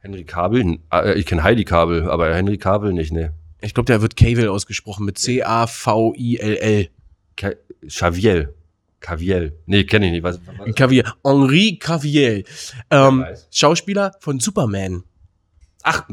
[0.01, 0.79] Henry Cavill?
[0.92, 3.33] Äh, ich kenne Heidi Cavill, aber Henry Cavill nicht, ne.
[3.61, 6.88] Ich glaube, der wird Cavill ausgesprochen mit C-A-V-I-L-L.
[7.87, 8.55] Xavier.
[9.00, 9.58] Caviel.
[9.66, 10.22] Nee, kenne ich nicht.
[10.22, 11.04] Was, was Caviel.
[11.24, 12.44] Henri Caviel.
[12.90, 15.04] Ähm, Schauspieler von Superman.
[15.82, 16.08] Ach,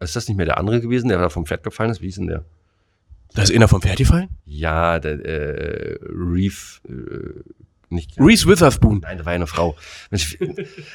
[0.00, 2.02] ist das nicht mehr der andere gewesen, der da vom Pferd gefallen ist?
[2.02, 2.44] Wie ist denn der?
[3.34, 4.28] Da ist einer vom Pferd gefallen?
[4.44, 7.42] Ja, der äh, Reef, äh,
[7.88, 8.18] nicht.
[8.18, 9.00] Reese Witherspoon.
[9.00, 9.76] Nein, der war ja eine Frau.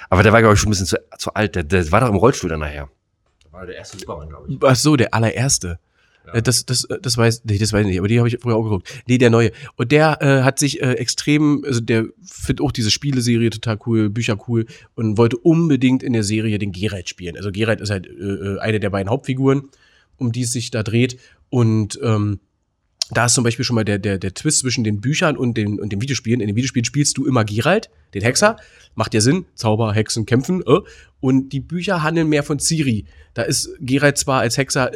[0.09, 1.55] aber der war, glaube ich, schon ein bisschen zu, zu alt.
[1.55, 2.89] Der, der war doch im Rollstuhl dann nachher.
[3.45, 4.57] Der war der erste Superman, glaube ich.
[4.61, 5.79] Ach so, der allererste.
[6.33, 8.55] Äh, das, das, das weiß, nee, das weiß ich nicht, aber die habe ich früher
[8.55, 9.03] auch geguckt.
[9.07, 9.51] Nee, der neue.
[9.75, 14.09] Und der äh, hat sich äh, extrem, also der findet auch diese Spieleserie total cool,
[14.09, 17.35] Bücher cool und wollte unbedingt in der Serie den Geralt spielen.
[17.35, 19.69] Also Geralt ist halt äh, äh, eine der beiden Hauptfiguren,
[20.17, 21.17] um die es sich da dreht.
[21.49, 22.39] Und ähm,
[23.11, 25.79] da ist zum Beispiel schon mal der, der, der Twist zwischen den Büchern und den,
[25.79, 26.39] und den Videospielen.
[26.39, 28.55] In den Videospielen spielst du immer Geralt, den Hexer.
[28.95, 29.45] Macht ja Sinn.
[29.53, 30.61] Zauber, Hexen, Kämpfen.
[30.65, 30.79] Äh.
[31.19, 33.05] Und die Bücher handeln mehr von Ciri.
[33.33, 34.91] Da ist Geralt zwar als Hexer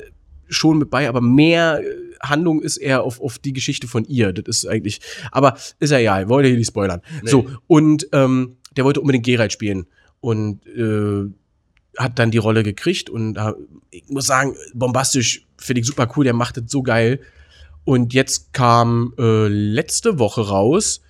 [0.47, 1.85] schon mit bei, aber mehr äh,
[2.21, 4.33] Handlung ist eher auf, auf die Geschichte von ihr.
[4.33, 7.01] Das ist eigentlich, aber ist ja ja, wollte hier nicht spoilern.
[7.23, 7.29] Nee.
[7.29, 9.87] So, und ähm, der wollte unbedingt Geralt spielen
[10.19, 11.31] und äh,
[11.97, 13.53] hat dann die Rolle gekriegt und äh,
[13.91, 17.21] ich muss sagen, bombastisch, finde ich super cool, der macht das so geil.
[17.85, 21.01] Und jetzt kam äh, letzte Woche raus,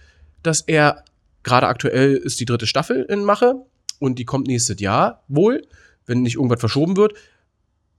[0.43, 1.03] dass er
[1.43, 3.55] gerade aktuell ist die dritte Staffel in Mache
[3.99, 5.65] und die kommt nächstes Jahr wohl,
[6.05, 7.13] wenn nicht irgendwas verschoben wird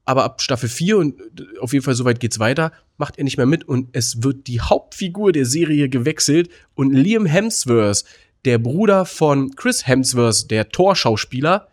[0.07, 1.21] aber ab Staffel 4 und
[1.59, 4.61] auf jeden Fall soweit geht's weiter, macht er nicht mehr mit und es wird die
[4.61, 8.05] Hauptfigur der Serie gewechselt und Liam Hemsworth,
[8.45, 11.67] der Bruder von Chris Hemsworth, der Torschauspieler,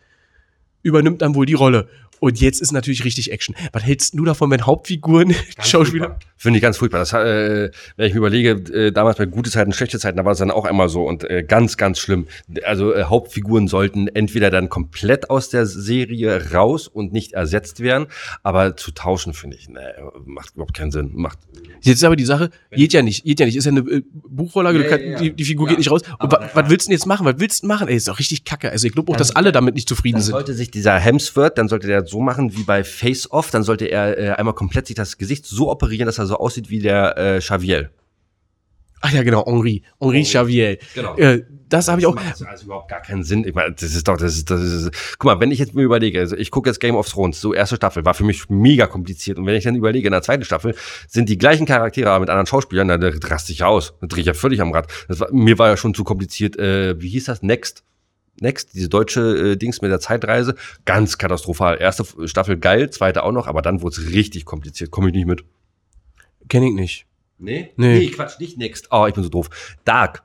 [0.82, 1.88] übernimmt dann wohl die Rolle.
[2.24, 3.54] Und jetzt ist natürlich richtig Action.
[3.72, 6.18] Was hältst du davon, wenn Hauptfiguren Schauspieler?
[6.38, 7.00] Finde ich ganz furchtbar.
[7.00, 10.32] Das, äh, wenn ich mir überlege, äh, damals bei gute Zeiten, schlechte Zeiten, da war
[10.32, 12.26] es dann auch einmal so und äh, ganz, ganz schlimm.
[12.64, 18.06] Also äh, Hauptfiguren sollten entweder dann komplett aus der Serie raus und nicht ersetzt werden,
[18.42, 21.10] aber zu tauschen finde ich, ne, macht überhaupt keinen Sinn.
[21.12, 21.38] Macht
[21.84, 23.56] Jetzt ist aber die Sache, geht ja nicht, geht ja nicht.
[23.56, 25.18] Ist ja eine äh, Buchvorlage, ja, ja, ja.
[25.18, 26.00] Die, die, Figur geht nicht raus.
[26.18, 27.26] Und wa, was willst du denn jetzt machen?
[27.26, 27.88] Was willst du machen?
[27.88, 28.70] Ey, ist doch richtig kacke.
[28.70, 30.32] Also ich glaube auch, dass alle damit nicht zufrieden dann sind.
[30.32, 33.86] sollte sich dieser Hemsworth, dann sollte der so machen wie bei Face Off, dann sollte
[33.86, 37.16] er äh, einmal komplett sich das Gesicht so operieren, dass er so aussieht wie der
[37.16, 37.90] äh, Xavier.
[39.00, 39.82] Ach ja, genau, Henri.
[40.00, 40.78] Henri Xavier.
[40.94, 41.14] Genau.
[41.16, 42.14] Äh, das habe ich auch.
[42.14, 43.44] Das macht also überhaupt gar keinen Sinn.
[43.46, 45.18] Ich meine, das ist doch, das ist, das ist.
[45.18, 47.52] Guck mal, wenn ich jetzt mir überlege, also ich gucke jetzt Game of Thrones, so
[47.52, 49.38] erste Staffel, war für mich mega kompliziert.
[49.38, 50.74] Und wenn ich dann überlege, in der zweiten Staffel
[51.08, 53.92] sind die gleichen Charaktere, aber mit anderen Schauspielern, dann raste ich aus.
[54.00, 54.90] Dann drehe ich ja völlig am Rad.
[55.08, 56.56] Das war, mir war ja schon zu kompliziert.
[56.56, 57.42] Äh, wie hieß das?
[57.42, 57.82] Next.
[58.40, 61.80] Next, diese deutsche äh, Dings mit der Zeitreise, ganz katastrophal.
[61.80, 64.90] Erste Staffel geil, zweite auch noch, aber dann wurde es richtig kompliziert.
[64.90, 65.44] Komme ich nicht mit.
[66.48, 67.06] Kenne ich nicht.
[67.38, 67.72] Nee?
[67.76, 67.98] Nee.
[67.98, 68.88] Nee, Quatsch, nicht Next.
[68.90, 69.76] Oh, ich bin so doof.
[69.84, 70.22] Dark.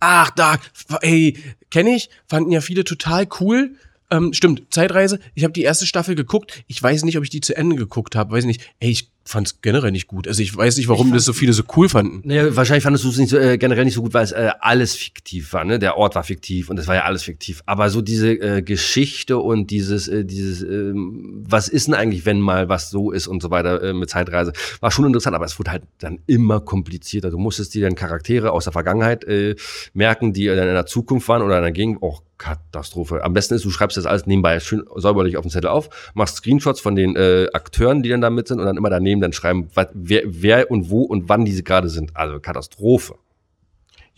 [0.00, 0.60] Ach, Dark.
[1.02, 1.36] Ey,
[1.70, 2.10] kenne ich.
[2.26, 3.76] Fanden ja viele total cool.
[4.10, 5.20] Ähm, stimmt, Zeitreise.
[5.34, 6.64] Ich habe die erste Staffel geguckt.
[6.66, 8.32] Ich weiß nicht, ob ich die zu Ende geguckt habe.
[8.34, 8.62] Weiß nicht.
[8.80, 10.26] Ey, ich fand es generell nicht gut.
[10.26, 12.20] Also ich weiß nicht, warum das so viele so cool fanden.
[12.24, 14.50] Naja, wahrscheinlich fandest du es nicht so, äh, generell nicht so gut, weil es äh,
[14.60, 15.64] alles fiktiv war.
[15.64, 15.78] Ne?
[15.78, 17.62] Der Ort war fiktiv und es war ja alles fiktiv.
[17.66, 22.40] Aber so diese äh, Geschichte und dieses, äh, dieses, äh, was ist denn eigentlich, wenn
[22.40, 25.36] mal was so ist und so weiter äh, mit Zeitreise, war schon interessant.
[25.36, 27.30] Aber es wurde halt dann immer komplizierter.
[27.30, 29.54] Du musstest dir dann Charaktere aus der Vergangenheit äh,
[29.94, 32.22] merken, die dann in der Zukunft waren oder in der Gegenwart.
[32.40, 33.22] Katastrophe.
[33.22, 36.36] Am besten ist, du schreibst das alles nebenbei schön säuberlich auf den Zettel auf, machst
[36.36, 39.32] Screenshots von den äh, Akteuren, die dann da mit sind und dann immer daneben dann
[39.32, 42.16] schreiben, wat, wer, wer und wo und wann diese gerade sind.
[42.16, 43.14] Also Katastrophe.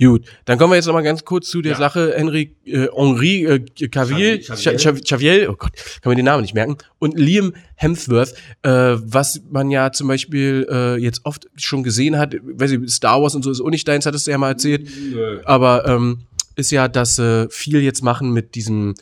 [0.00, 1.78] Gut, dann kommen wir jetzt noch mal ganz kurz zu der Ja.
[1.78, 4.42] Sache Henry, äh, Henri äh, Cavill.
[4.42, 9.70] Chaviel, oh Gott, kann man den Namen nicht merken, und Liam Hemsworth, äh, was man
[9.70, 13.50] ja zum Beispiel äh, jetzt oft schon gesehen hat, weiß ich, Star Wars und so
[13.50, 14.88] ist auch nicht deins, hattest du ja mal erzählt,
[15.44, 16.22] aber ähm,
[16.56, 18.94] ist ja, dass äh, viel jetzt machen mit diesem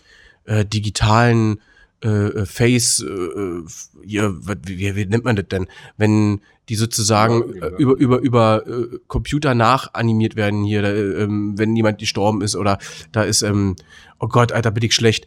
[0.45, 1.61] äh, digitalen
[2.03, 3.65] äh, äh, Face, äh, äh,
[4.05, 8.19] ja, wat- wie, wie nennt man das denn, wenn die sozusagen Ja, äh, über über
[8.21, 12.79] über äh, Computer nachanimiert werden hier, da, äh, ähm, wenn jemand gestorben ist oder
[13.13, 13.77] da ist, ähm,
[14.19, 15.27] oh Gott, Alter, bin ich schlecht.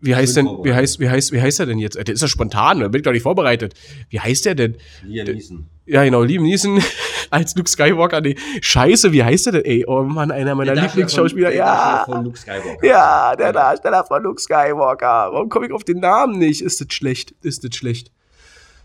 [0.00, 1.96] Wie heißt denn, wie heißt, wie heißt, wie heißt er denn jetzt?
[1.96, 3.74] Der ist ja spontan, da bin ich doch nicht vorbereitet.
[4.10, 4.76] Wie heißt der denn?
[5.04, 5.66] Liam Neeson.
[5.86, 6.80] Ja, genau, Liam Neeson
[7.30, 8.20] als Luke Skywalker.
[8.20, 9.64] Nee, scheiße, wie heißt der denn?
[9.64, 11.52] Ey, oh Mann, einer meiner Lieblingsschauspieler.
[11.54, 12.86] Ja, Von Luke Skywalker.
[12.86, 15.30] ja, der Darsteller von Luke Skywalker.
[15.32, 16.60] Warum komme ich auf den Namen nicht?
[16.62, 17.34] Ist das schlecht?
[17.42, 18.10] Ist das schlecht?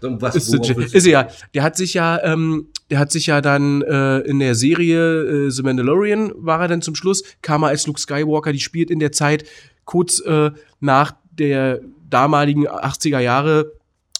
[0.02, 1.30] Was, Ist, du- ist ja.
[1.54, 5.50] Der hat sich ja, ähm, der hat sich ja dann äh, in der Serie äh,
[5.50, 9.00] The Mandalorian war er dann zum Schluss, kam er als Luke Skywalker, die spielt in
[9.00, 9.46] der Zeit
[9.86, 13.72] kurz äh, nach der damaligen 80er Jahre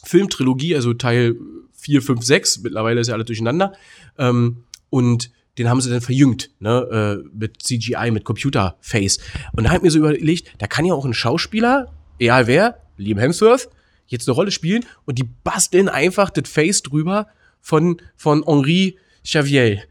[0.06, 1.36] Filmtrilogie, also Teil
[1.74, 3.74] 4, 5, 6, mittlerweile ist ja alles durcheinander.
[4.18, 9.20] Ähm, und den haben sie dann verjüngt, ne, äh, mit CGI, mit Computerface.
[9.54, 13.20] Und da hat mir so überlegt, da kann ja auch ein Schauspieler, egal wer, Liam
[13.20, 13.70] Hemsworth,
[14.08, 17.28] jetzt eine Rolle spielen und die basteln einfach das Face drüber
[17.62, 19.84] von, von Henri Xavier.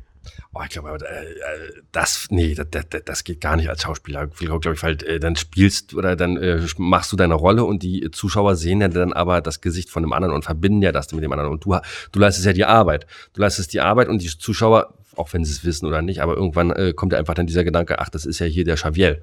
[0.54, 4.28] Oh, ich glaube, äh, äh, das, nee, das, das, das geht gar nicht als Schauspieler.
[4.38, 7.82] Ich glaube, ich halt, äh, dann spielst oder dann äh, machst du deine Rolle und
[7.82, 11.10] die Zuschauer sehen ja dann aber das Gesicht von dem anderen und verbinden ja das
[11.12, 11.52] mit dem anderen.
[11.52, 11.78] Und du,
[12.12, 13.06] du leistest ja die Arbeit.
[13.32, 16.36] Du leistest die Arbeit und die Zuschauer, auch wenn sie es wissen oder nicht, aber
[16.36, 19.22] irgendwann äh, kommt ja einfach dann dieser Gedanke, ach, das ist ja hier der Xavier.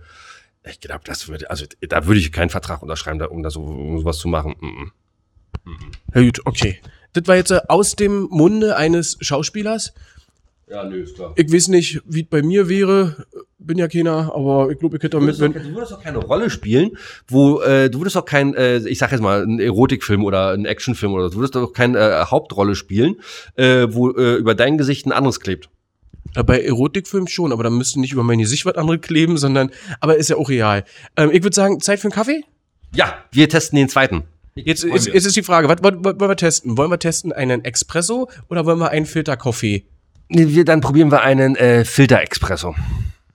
[0.67, 3.61] Ich glaube, das würde, also da würde ich keinen Vertrag unterschreiben, da, um da so
[3.61, 4.55] um sowas zu machen.
[4.59, 5.91] Mm, mm.
[6.15, 6.81] Ja gut, okay.
[7.13, 9.93] Das war jetzt äh, aus dem Munde eines Schauspielers.
[10.69, 11.33] Ja, nö, ist klar.
[11.35, 13.25] Ich weiß nicht, wie es bei mir wäre.
[13.57, 16.19] Bin ja keiner, aber ich glaube, ich hätte Du damit, doch, du würdest doch keine
[16.19, 16.91] Rolle spielen,
[17.27, 20.65] wo äh, du würdest doch kein, äh, ich sag jetzt mal, ein Erotikfilm oder ein
[20.65, 23.15] Actionfilm oder so, du würdest doch keine äh, Hauptrolle spielen,
[23.55, 25.69] äh, wo äh, über dein Gesicht ein anderes klebt.
[26.45, 30.17] Bei Erotikfilmen schon, aber dann müsste nicht über meine Sicht was andere kleben, sondern, aber
[30.17, 30.83] ist ja auch real.
[31.17, 32.43] Ähm, ich würde sagen, Zeit für einen Kaffee?
[32.93, 34.23] Ja, wir testen den zweiten.
[34.55, 36.77] Jetzt, jetzt, jetzt ist die Frage, was, was, was wollen wir testen?
[36.77, 39.85] Wollen wir testen einen Espresso oder wollen wir einen Filter-Kaffee?
[40.29, 42.75] Wir, dann probieren wir einen äh, Filter-Espresso.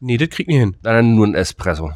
[0.00, 0.76] Nee, das kriegt nicht hin.
[0.82, 1.92] Dann nur ein Espresso.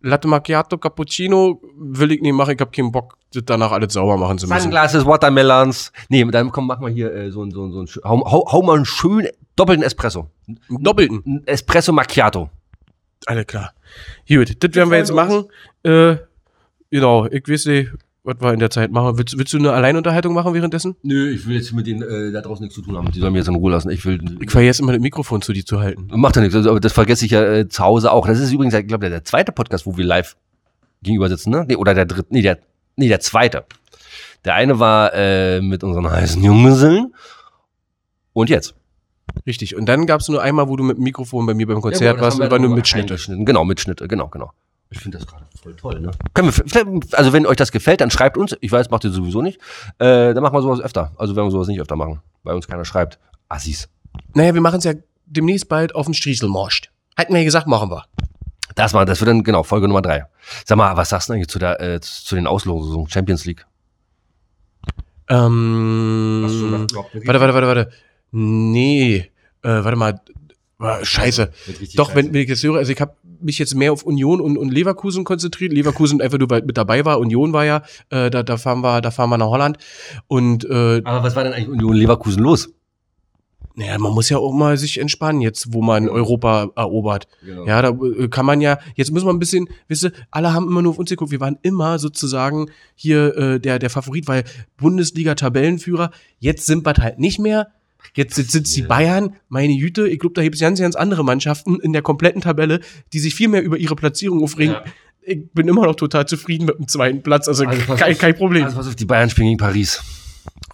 [0.00, 4.16] Latte Macchiato, Cappuccino will ich nicht machen, ich hab keinen Bock, das danach alles sauber
[4.16, 4.60] machen zu müssen.
[4.62, 5.92] Sunglasses, Watermelons.
[6.08, 8.52] Nee, dann komm, machen wir hier äh, so, ein- so, ein- so ein, hau, hau,
[8.52, 10.30] hau mal einen schönen doppelten Espresso.
[10.46, 11.22] Einen Doppelten.
[11.26, 12.48] Ein Espresso Macchiato.
[13.26, 13.72] Alles klar.
[14.28, 15.46] Gut, das werden wir jetzt machen.
[15.82, 16.16] Äh,
[16.90, 17.90] genau, ich weiß nicht,
[18.28, 19.16] was wir in der Zeit machen.
[19.16, 20.96] Willst, willst du eine Alleinunterhaltung machen währenddessen?
[21.02, 23.10] Nö, ich will jetzt mit denen äh, da draußen nichts zu tun haben.
[23.10, 23.90] Die sollen mir jetzt in Ruhe lassen.
[23.90, 24.20] Ich will.
[24.40, 26.08] Ich vergesse immer das Mikrofon zu dir zu halten.
[26.12, 28.26] Macht ja nichts, also, aber das vergesse ich ja äh, zu Hause auch.
[28.26, 30.36] Das ist übrigens, ich glaube, der, der zweite Podcast, wo wir live
[31.02, 31.64] gegenüber sitzen, ne?
[31.66, 32.58] Nee, oder der dritte, nee, der,
[32.96, 33.64] nee, der zweite.
[34.44, 37.14] Der eine war äh, mit unseren heißen Junggesellen.
[38.34, 38.74] Und jetzt.
[39.46, 39.74] Richtig.
[39.74, 42.16] Und dann gab es nur einmal, wo du mit dem Mikrofon bei mir beim Konzert
[42.16, 43.16] das warst, und war nur Mitschnitte.
[43.26, 44.52] Genau, Mitschnitte, genau, genau.
[44.90, 46.10] Ich finde das gerade voll toll, ne?
[46.32, 48.56] Können wir, also wenn euch das gefällt, dann schreibt uns.
[48.60, 49.60] Ich weiß, macht ihr sowieso nicht.
[49.98, 51.12] Äh, dann machen wir sowas öfter.
[51.16, 53.18] Also wenn wir sowas nicht öfter machen, weil uns keiner schreibt.
[53.48, 53.88] Assis.
[54.34, 54.94] Naja, wir machen es ja
[55.26, 56.90] demnächst bald auf dem Strieselmorscht.
[57.16, 58.04] Hatten wir ja gesagt, machen wir.
[58.74, 60.26] Das war, das wird dann, genau, Folge Nummer drei.
[60.64, 63.66] Sag mal, was sagst du eigentlich zu der, äh, zu den Auslosungen Champions League?
[65.28, 67.90] Ähm, warte, warte, warte, warte.
[68.30, 69.30] Nee,
[69.62, 70.20] äh, warte mal.
[71.02, 71.50] Scheiße.
[71.96, 74.58] Doch, wenn, wenn ich das höre, also ich habe mich jetzt mehr auf Union und,
[74.58, 75.72] und Leverkusen konzentriert.
[75.72, 77.18] Leverkusen einfach nur, weil mit dabei war.
[77.18, 79.78] Union war ja, äh, da, da fahren wir, da fahren wir nach Holland.
[80.26, 82.70] Und äh, Aber was war denn eigentlich Union Leverkusen los?
[83.78, 87.28] naja, man muss ja auch mal sich entspannen, jetzt, wo man Europa erobert.
[87.44, 87.64] Genau.
[87.64, 90.66] Ja, da äh, kann man ja, jetzt muss man ein bisschen, wisst ihr, alle haben
[90.66, 94.42] immer nur auf uns geguckt, wir waren immer sozusagen hier äh, der, der Favorit, weil
[94.78, 97.68] Bundesliga-Tabellenführer, jetzt sind wir halt nicht mehr.
[98.14, 101.78] Jetzt sind's die Bayern, meine Güte, ich glaube, da gibt es ganz, ganz andere Mannschaften
[101.80, 102.80] in der kompletten Tabelle,
[103.12, 104.74] die sich viel mehr über ihre Platzierung aufregen.
[104.74, 104.84] Ja.
[105.22, 108.18] Ich bin immer noch total zufrieden mit dem zweiten Platz, also, Also kein, auf.
[108.18, 108.64] kein Problem.
[108.64, 110.02] Also pass auf, die Bayern spielen gegen Paris.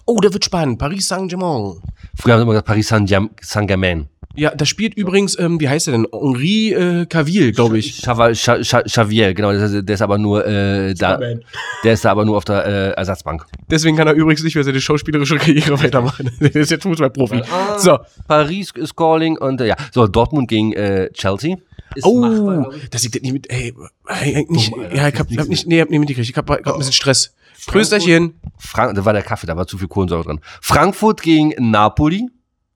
[0.05, 0.79] oh, da wird spannend.
[0.79, 1.81] Paris Saint-Germain.
[2.17, 4.07] Früher haben sie immer gesagt Paris Saint-Germ- Saint-Germain.
[4.35, 6.07] Ja, da spielt übrigens, ähm, wie heißt er denn?
[6.11, 7.99] Henri äh, Cavill, glaube ich.
[8.03, 11.17] Chava- Cha- Cha- Xavier, genau, der ist, der ist aber nur äh, da,
[11.83, 13.45] der ist da aber nur auf der äh, Ersatzbank.
[13.69, 16.29] Deswegen kann er übrigens nicht mehr seine schauspielerische Karriere weitermachen.
[16.39, 17.41] Der ist jetzt Fußballprofi.
[17.77, 17.97] So.
[18.27, 21.57] Paris ist calling und äh, ja, so Dortmund gegen äh, Chelsea.
[21.95, 23.73] Ist Oh, machbar, das nicht mit, ey,
[24.07, 24.95] ey nicht, Dumm, Alter.
[24.95, 26.29] ja, ich hab, hab nicht, nee, hab nicht mitgekriegt.
[26.29, 27.33] Ich hab grad ein bisschen Stress.
[27.67, 28.33] Prösterchen.
[28.57, 30.39] Frank, da war der Kaffee, da war zu viel Kohlensäure dran.
[30.61, 32.27] Frankfurt gegen Napoli.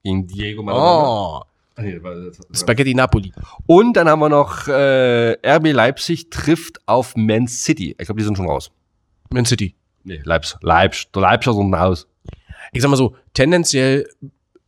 [0.02, 1.08] Gegen Diego Maradona.
[1.08, 1.46] Oh, Ah,
[1.78, 2.14] nee, war-
[2.52, 3.32] Spaghetti Napoli.
[3.66, 7.96] Und dann haben wir noch äh, RB Leipzig trifft auf Man City.
[7.98, 8.70] Ich glaube, die sind schon raus.
[9.32, 9.74] Man City.
[10.04, 10.56] Nee, Leipzig.
[10.62, 11.10] Leipzig.
[11.12, 12.06] Der Leipziger sind raus.
[12.72, 14.08] Ich sag mal so, tendenziell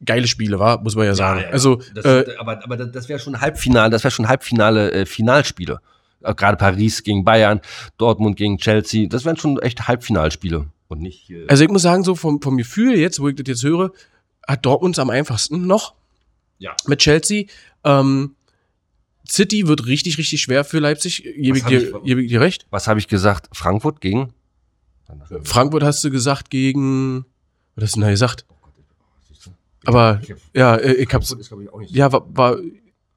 [0.05, 1.45] geile Spiele, war, muss man ja sagen.
[1.53, 5.81] Also, das, äh, aber, aber das wäre schon Halbfinale, das wäre schon Halbfinale, äh, Finalspiele.
[6.23, 7.61] Äh, Gerade Paris gegen Bayern,
[7.99, 10.67] Dortmund gegen Chelsea, das wären schon echt Halbfinalspiele.
[10.89, 11.31] Und nicht.
[11.31, 13.93] Äh, also ich muss sagen, so vom, vom Gefühl jetzt, wo ich das jetzt höre,
[14.47, 15.95] hat Dortmund am einfachsten noch.
[16.59, 16.75] Ja.
[16.87, 17.45] Mit Chelsea.
[17.85, 18.37] Ähm,
[19.29, 21.23] City wird richtig, richtig schwer für Leipzig.
[21.37, 22.67] Gebe ich, dir, ich- gebe ich dir recht.
[22.71, 23.49] was habe ich gesagt?
[23.53, 24.33] Frankfurt gegen?
[25.45, 27.25] Frankfurt hast du gesagt gegen.
[27.77, 28.47] Was hast du denn da gesagt?
[29.85, 30.21] Aber,
[30.55, 31.33] ja, äh, ich hab's.
[31.33, 32.57] Ist, ich, auch nicht, Ja, war, war.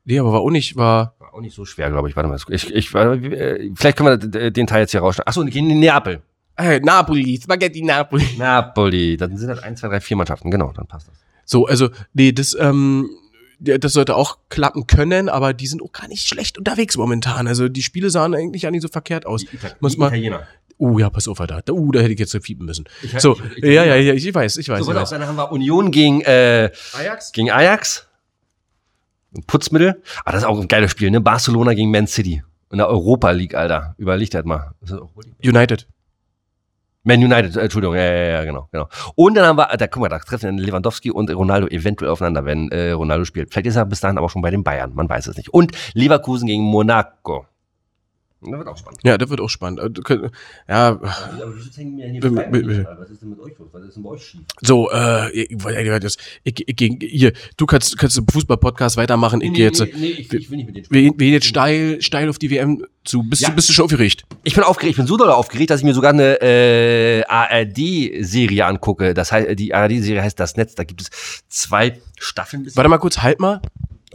[0.03, 1.15] Nee, aber war auch nicht, war.
[1.19, 2.15] war auch nicht so schwer, glaube ich.
[2.15, 2.39] Warte mal.
[2.49, 5.27] Ich, ich, äh, vielleicht können wir den Teil jetzt hier rausschneiden.
[5.27, 6.21] Achso, gegen Neapel.
[6.57, 8.25] Äh, Napoli, Spaghetti Napoli.
[8.37, 9.17] Napoli.
[9.17, 10.49] Dann sind das 1, 2, 3, 4 Mannschaften.
[10.51, 11.15] Genau, dann passt das.
[11.43, 13.09] So, also, nee, das, ähm,
[13.59, 17.47] das sollte auch klappen können, aber die sind auch gar nicht schlecht unterwegs momentan.
[17.47, 19.43] Also die Spiele sahen eigentlich gar nicht so verkehrt aus.
[19.79, 20.47] Muss man- Italiener.
[20.77, 21.61] Oh ja, pass auf, Alter.
[21.63, 22.85] Da, uh, da hätte ich jetzt so fiepen müssen.
[23.01, 24.83] Ich- So, ich- ich- ja, ja, ja, ich weiß, ich weiß.
[24.85, 25.09] So, ich weiß.
[25.11, 27.31] dann haben wir Union gegen, äh, Ajax?
[27.31, 28.07] gegen Ajax.
[29.35, 30.01] Ein Putzmittel.
[30.25, 31.21] Ah, das ist auch ein geiles Spiel, ne?
[31.21, 32.43] Barcelona gegen Man City.
[32.71, 33.95] In der Europa League, Alter.
[33.97, 34.71] Überleg das mal.
[34.81, 34.97] Das
[35.43, 35.87] United.
[37.05, 38.89] Man United, äh, Entschuldigung, ja, ja, ja, genau, genau.
[39.13, 42.69] Und dann haben wir, da guck mal, da treffen Lewandowski und Ronaldo eventuell aufeinander, wenn
[42.69, 43.53] äh, Ronaldo spielt.
[43.53, 45.49] Vielleicht ist er bis dahin aber schon bei den Bayern, man weiß es nicht.
[45.49, 47.45] Und Leverkusen gegen Monaco.
[48.41, 48.99] Das wird auch spannend.
[49.03, 49.79] Ja, das wird auch spannend.
[49.79, 50.29] Äh,
[50.67, 51.01] Ja, Aber
[51.55, 53.69] wieso hängen mir hier mit- Was ist denn mit euch los?
[53.71, 54.41] Was ist denn bei euch schief?
[54.61, 55.49] so, äh, ich,
[56.43, 59.41] ich, ich, hier, du kannst, kannst im Fußball-Podcast weitermachen.
[59.41, 61.47] Ich gehe jetzt, äh, nee, ich, ich will nicht mit denen wir, wir gehen jetzt
[61.47, 63.23] steil, steil auf die WM zu.
[63.23, 63.49] Bist, Ja.
[63.49, 64.23] du, bist du schon aufgeregt?
[64.43, 68.65] Ich bin aufgeregt, ich bin so doll aufgeregt, dass ich mir sogar eine äh, ARD-Serie
[68.65, 69.13] angucke.
[69.13, 70.75] Das heißt, die ARD-Serie heißt Das Netz.
[70.75, 71.09] Da gibt es
[71.49, 72.67] zwei Staffeln.
[72.75, 73.61] Warte mal kurz, halt mal.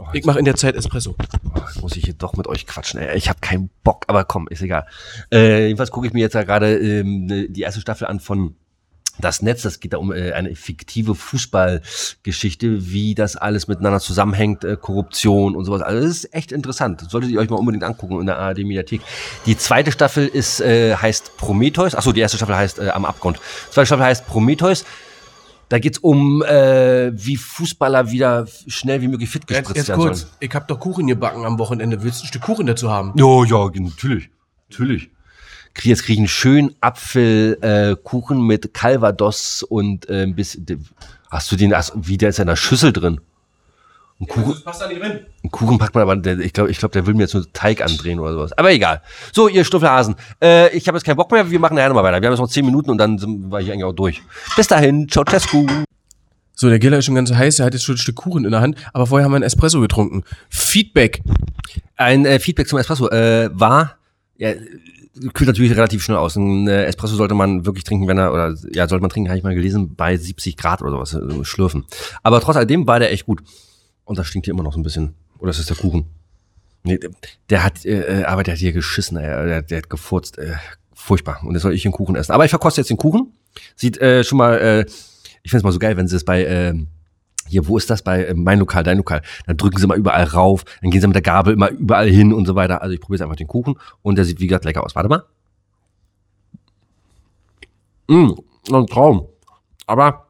[0.01, 1.15] Oh, Ich mache in der Zeit Espresso.
[1.17, 2.99] oh, jetzt muss ich hier doch mit euch quatschen.
[2.99, 3.17] Ey.
[3.17, 4.85] Ich habe keinen Bock, aber komm, ist egal.
[5.31, 8.55] Äh, jedenfalls gucke ich mir jetzt ja gerade ähm, ne- die erste Staffel an von
[9.19, 14.63] das Netz, das geht da um äh, eine fiktive Fußballgeschichte, wie das alles miteinander zusammenhängt,
[14.63, 15.81] äh, Korruption und sowas.
[15.81, 17.05] Also das ist echt interessant.
[17.09, 19.01] Solltet ihr euch mal unbedingt angucken in der ARD Mediathek.
[19.45, 21.93] Die zweite Staffel ist äh, heißt Prometheus.
[21.93, 23.37] Achso, die erste Staffel heißt äh, Am Abgrund.
[23.69, 24.85] Die zweite Staffel heißt Prometheus.
[25.71, 30.01] Da geht's um, äh, wie Fußballer wieder schnell wie möglich fit Jetzt, gespritzt jetzt werden
[30.01, 30.19] kurz.
[30.19, 30.31] sollen.
[30.41, 32.03] Ich hab doch Kuchen gebacken am Wochenende.
[32.03, 33.13] Willst du ein Stück Kuchen dazu haben?
[33.15, 34.29] Ja, ja, natürlich.
[34.69, 35.11] Natürlich.
[35.81, 40.65] Jetzt krieg ich einen schönen Apfelkuchen äh, mit Calvados und äh, ein bisschen.
[41.29, 43.21] Hast du den, wie der ist in der Schüssel drin?
[44.21, 45.11] Ein Kuchen, passt da nicht drin.
[45.43, 47.51] einen Kuchen packt man aber, der, ich glaube, ich glaub, der will mir jetzt nur
[47.53, 48.53] Teig andrehen oder sowas.
[48.53, 49.01] Aber egal.
[49.33, 50.15] So, ihr Stuffelhasen.
[50.39, 52.21] Äh, ich habe jetzt keinen Bock mehr, wir machen nachher nochmal weiter.
[52.21, 54.21] Wir haben jetzt noch zehn Minuten und dann sind wir hier eigentlich auch durch.
[54.55, 55.65] Bis dahin, ciao, Cescu.
[56.53, 57.57] So, der Giller ist schon ganz heiß.
[57.57, 58.77] Er hat jetzt schon ein Stück Kuchen in der Hand.
[58.93, 60.23] Aber vorher haben wir einen Espresso getrunken.
[60.49, 61.23] Feedback.
[61.95, 63.97] Ein äh, Feedback zum Espresso äh, war,
[64.37, 64.53] ja,
[65.33, 66.35] kühlt natürlich relativ schnell aus.
[66.35, 69.39] Ein äh, Espresso sollte man wirklich trinken, wenn er, oder ja, sollte man trinken, habe
[69.39, 71.85] ich mal gelesen, bei 70 Grad oder sowas, äh, schlürfen.
[72.21, 73.41] Aber trotz alledem war der echt gut.
[74.05, 75.15] Und das stinkt hier immer noch so ein bisschen.
[75.39, 76.05] Oder ist das der Kuchen?
[76.83, 76.99] Nee,
[77.49, 80.37] der, hat, äh, aber der hat hier geschissen, ey, der, der hat gefurzt.
[80.37, 80.55] Äh,
[80.93, 81.43] furchtbar.
[81.43, 82.31] Und jetzt soll ich den Kuchen essen.
[82.31, 83.33] Aber ich verkoste jetzt den Kuchen.
[83.75, 84.85] Sieht äh, schon mal, äh,
[85.43, 86.87] ich find's mal so geil, wenn sie es bei, ähm,
[87.47, 89.21] hier, wo ist das bei äh, mein Lokal, dein Lokal?
[89.45, 92.33] Dann drücken sie mal überall rauf, dann gehen sie mit der Gabel immer überall hin
[92.33, 92.81] und so weiter.
[92.81, 94.95] Also ich probiere jetzt einfach den Kuchen und der sieht wie gesagt lecker aus.
[94.95, 95.23] Warte mal.
[98.07, 98.35] Mmh,
[98.71, 99.27] ein Traum.
[99.85, 100.27] Aber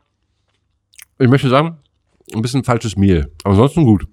[1.19, 1.77] ich möchte sagen,
[2.33, 3.31] ein bisschen falsches Mehl.
[3.43, 4.07] Aber ansonsten gut.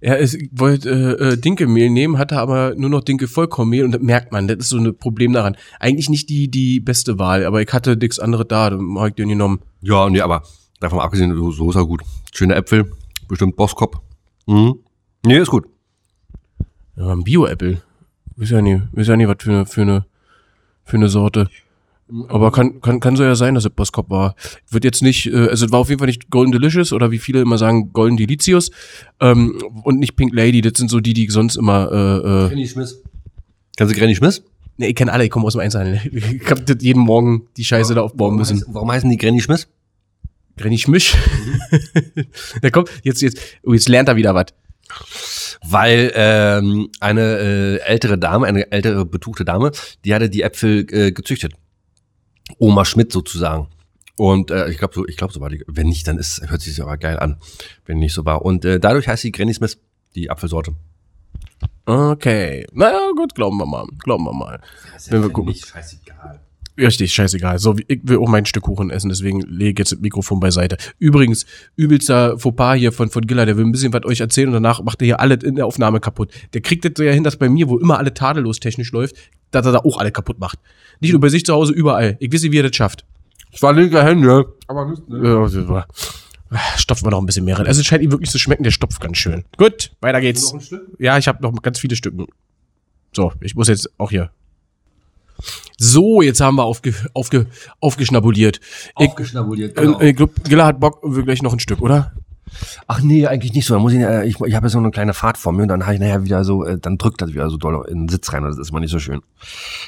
[0.00, 4.00] Er ist, wollte äh, äh, Dinkelmehl nehmen, hatte aber nur noch Dinkel Vollkornmehl und das
[4.00, 5.56] merkt man, das ist so ein Problem daran.
[5.80, 9.14] Eigentlich nicht die die beste Wahl, aber ich hatte nichts anderes da, dann hab ich
[9.14, 9.60] den genommen.
[9.80, 10.44] Ja, nee, aber
[10.78, 12.02] davon abgesehen, so, so ist er gut.
[12.32, 12.92] Schöne Äpfel,
[13.26, 13.98] bestimmt Bosskopf.
[14.46, 14.76] Mhm.
[15.26, 15.66] Nee, ist gut.
[16.96, 17.82] Ja, ein Bio-Apple.
[18.36, 20.06] Weiß ja weiß ja nicht, was für eine, für eine,
[20.84, 21.48] für eine Sorte.
[22.28, 24.34] Aber kann, kann, kann so ja sein, dass es Boskop war.
[24.70, 27.18] Wird jetzt nicht, äh, also es war auf jeden Fall nicht Golden Delicious oder wie
[27.18, 28.70] viele immer sagen, Golden Delicious.
[29.20, 32.66] Ähm, und nicht Pink Lady, das sind so die, die sonst immer, äh, äh, Granny
[32.66, 33.02] Schmiss.
[33.76, 34.42] Kennst du Granny Schmiss?
[34.78, 36.00] ne, ich kenne alle, ich komme aus dem Einzelhandel.
[36.12, 38.56] Ich hab das jeden Morgen die Scheiße da aufbauen müssen.
[38.56, 39.68] Heißt, warum heißen die Granny Schmiss?
[40.56, 41.14] Granny Schmisch.
[42.62, 44.46] da kommt, jetzt, jetzt, oh, jetzt lernt er wieder was.
[45.68, 49.72] Weil ähm, eine äh, ältere Dame, eine ältere betuchte Dame,
[50.04, 51.52] die hatte die Äpfel äh, gezüchtet.
[52.58, 53.68] Oma Schmidt sozusagen.
[54.16, 55.64] Und äh, ich glaube, so, ich glaube, so war die.
[55.66, 57.38] Wenn nicht, dann ist, hört sich aber geil an,
[57.86, 58.42] wenn nicht so war.
[58.42, 59.78] Und äh, dadurch heißt die Granny Smith
[60.14, 60.74] die Apfelsorte.
[61.86, 62.66] Okay.
[62.72, 63.86] Na gut, glauben wir mal.
[64.00, 64.60] Glauben wir mal.
[65.08, 65.52] Wenn wir gucken.
[65.52, 66.40] Nicht scheißegal.
[66.78, 67.58] Richtig, scheißegal.
[67.58, 70.76] So, ich will auch mein Stück Kuchen essen, deswegen lege ich jetzt das Mikrofon beiseite.
[70.98, 71.44] Übrigens,
[71.76, 74.80] übelster Fauxpas hier von, von Gilla, der will ein bisschen was euch erzählen und danach
[74.82, 76.30] macht er hier alles in der Aufnahme kaputt.
[76.54, 79.16] Der kriegt das so ja hin, dass bei mir, wo immer alle tadellos technisch läuft,
[79.50, 80.58] dass er da auch alle kaputt macht.
[81.00, 82.16] Nicht nur bei sich zu Hause, überall.
[82.20, 83.04] Ich weiß nicht, wie er das schafft.
[83.52, 84.46] Es war linker Hände.
[84.68, 85.68] Aber nicht, ne?
[85.68, 85.88] War-
[86.76, 87.66] Stopfen wir noch ein bisschen mehr rein.
[87.66, 89.44] Also es scheint ihm wirklich zu schmecken, der stopft ganz schön.
[89.56, 90.44] Gut, weiter geht's.
[90.52, 90.82] Noch ein Stück?
[90.98, 92.26] Ja, ich habe noch ganz viele Stücken.
[93.12, 94.30] So, ich muss jetzt auch hier.
[95.76, 97.46] So, jetzt haben wir aufge, aufge,
[97.80, 98.60] aufgeschnabuliert.
[98.98, 99.76] Ich, Aufgeschnabuliert.
[99.78, 100.00] äh, Genau.
[100.00, 102.12] ich glaub, Gilla hat Bock, wir gleich noch ein Stück, oder?
[102.86, 103.74] Ach nee, eigentlich nicht so.
[103.74, 105.68] Da muss ich, äh, ich, ich habe ja so eine kleine Fahrt vor mir und
[105.68, 108.08] dann habe ich nachher wieder so, äh, dann drückt das wieder so doll in den
[108.08, 108.42] Sitz rein.
[108.42, 109.20] und Das ist mal nicht so schön.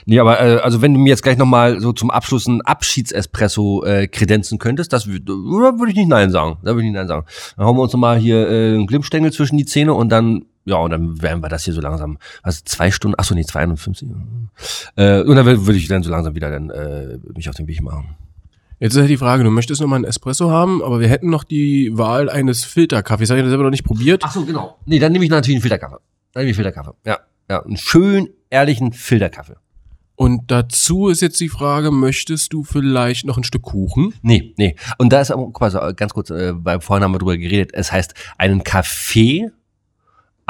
[0.05, 3.83] Nee, aber äh, also wenn du mir jetzt gleich nochmal so zum Abschluss ein Abschiedsespresso
[3.85, 5.33] äh, kredenzen könntest, das wü- da
[5.79, 6.59] würde ich nicht nein sagen.
[6.63, 7.25] Da würde ich nicht nein sagen.
[7.57, 10.77] Dann hauen wir uns nochmal hier äh, einen Glimmstängel zwischen die Zähne und dann, ja,
[10.77, 14.09] und dann werden wir das hier so langsam, was, zwei Stunden, ach so, nee, 52.
[14.97, 17.83] Äh, und dann würde ich dann so langsam wieder dann äh, mich auf den Weg
[17.83, 18.17] machen.
[18.79, 21.29] Jetzt ist halt die Frage, du möchtest noch mal einen Espresso haben, aber wir hätten
[21.29, 23.29] noch die Wahl eines Filterkaffees.
[23.29, 24.23] Habe ich das selber noch nicht probiert.
[24.25, 24.79] Ach so, genau.
[24.87, 25.99] Nee, dann nehme ich natürlich einen Filterkaffee.
[26.33, 26.93] Dann nehme ich Filterkaffee.
[27.05, 27.19] Ja,
[27.51, 29.57] ja, einen schön ehrlichen Filterkaffee.
[30.17, 34.15] Und dazu ist jetzt die Frage, möchtest du vielleicht noch ein Stück Kuchen?
[34.23, 34.77] Nee, nee.
[34.99, 37.37] Und da ist aber, guck mal, so, ganz kurz, äh, weil vorhin haben wir drüber
[37.37, 39.51] geredet, es heißt einen Kaffee,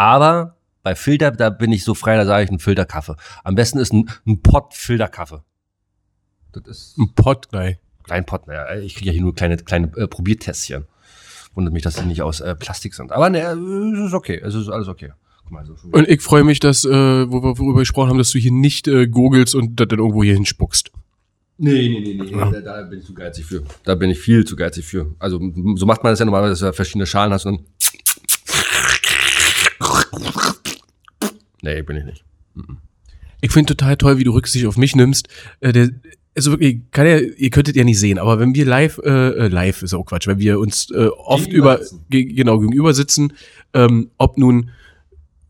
[0.00, 3.16] aber bei Filter, da bin ich so frei, da sage ich einen Filterkaffee.
[3.44, 5.42] Am besten ist ein, ein Pott Filterkaffee.
[6.52, 7.76] Das ist Ein Pott gleich.
[8.02, 10.86] klein Pott, naja, ich kriege ja hier nur kleine, kleine äh, Probiertässchen.
[11.54, 13.12] Wundert mich, dass die nicht aus äh, Plastik sind.
[13.12, 15.12] Aber ne, es ist okay, es ist alles okay.
[15.50, 18.38] Mal, so Und ich freue mich, dass, äh, wo wir worüber gesprochen haben, dass du
[18.38, 20.92] hier nicht äh, gurgelst und das dann irgendwo hier hinspuckst.
[21.62, 23.62] Nee, nee, nee, nee, da, da bin ich zu geizig für.
[23.84, 25.14] Da bin ich viel zu geizig für.
[25.18, 25.38] Also
[25.74, 27.66] so macht man das ja normalerweise, dass du verschiedene Schalen hast und dann.
[31.62, 32.24] Nee, bin ich nicht.
[33.40, 35.28] Ich finde total toll, wie du Rücksicht auf mich nimmst.
[35.60, 35.90] Äh, der,
[36.36, 39.48] also wirklich, kann ja, ihr könntet ja nicht sehen, aber wenn wir live, äh, äh,
[39.48, 42.04] live ist auch Quatsch, wenn wir uns äh, oft Gegenüber über, sitzen.
[42.08, 43.32] ge genau, gegenüber sitzen,
[43.74, 44.70] ähm, ob nun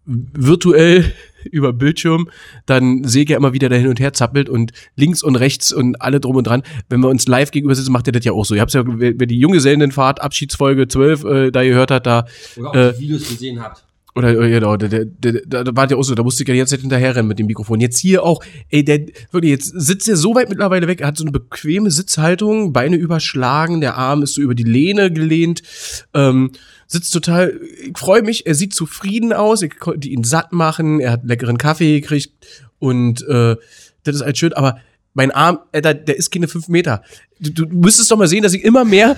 [0.06, 1.12] virtuell
[1.50, 2.30] über Bildschirm,
[2.66, 5.72] dann sehe ich ja immer wieder, der hin und her zappelt und links und rechts
[5.72, 6.62] und alle drum und dran.
[6.88, 8.54] Wenn wir uns live gegenüber sitzen, macht ihr das ja auch so.
[8.54, 12.74] Ihr habt ja, wer, die Junggesellenfahrt, Abschiedsfolge 12, äh, da gehört hat, da Oder ob
[12.74, 13.84] ihr Videos gesehen habt.
[14.14, 16.74] Oder genau, der, da da war der auch so, da musste ich ja die ganze
[16.74, 17.80] Zeit hinterherrennen mit dem Mikrofon.
[17.80, 21.16] Jetzt hier auch, ey, der, wirklich, jetzt sitzt er so weit mittlerweile weg, er hat
[21.16, 25.62] so eine bequeme Sitzhaltung, Beine überschlagen, der Arm ist so über die Lehne gelehnt,
[26.14, 26.50] ähm,
[26.86, 31.12] sitzt total, ich freue mich, er sieht zufrieden aus, ich konnte ihn satt machen, er
[31.12, 32.32] hat leckeren Kaffee gekriegt
[32.78, 33.56] und äh,
[34.02, 34.80] das ist halt schön, aber
[35.14, 37.02] mein Arm, der, der ist keine fünf Meter.
[37.40, 39.16] Du, du müsstest doch mal sehen, dass ich immer mehr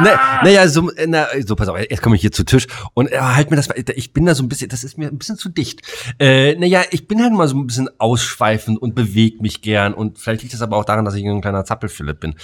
[0.00, 3.10] Na, naja, so, äh, na, so, pass auf, jetzt komme ich hier zu Tisch und
[3.10, 5.36] äh, halt mir das ich bin da so ein bisschen, das ist mir ein bisschen
[5.36, 5.82] zu dicht.
[6.18, 10.18] Äh, naja, ich bin halt mal so ein bisschen ausschweifend und bewege mich gern und
[10.18, 12.34] vielleicht liegt das aber auch daran, dass ich ein kleiner Zappelphilipp bin.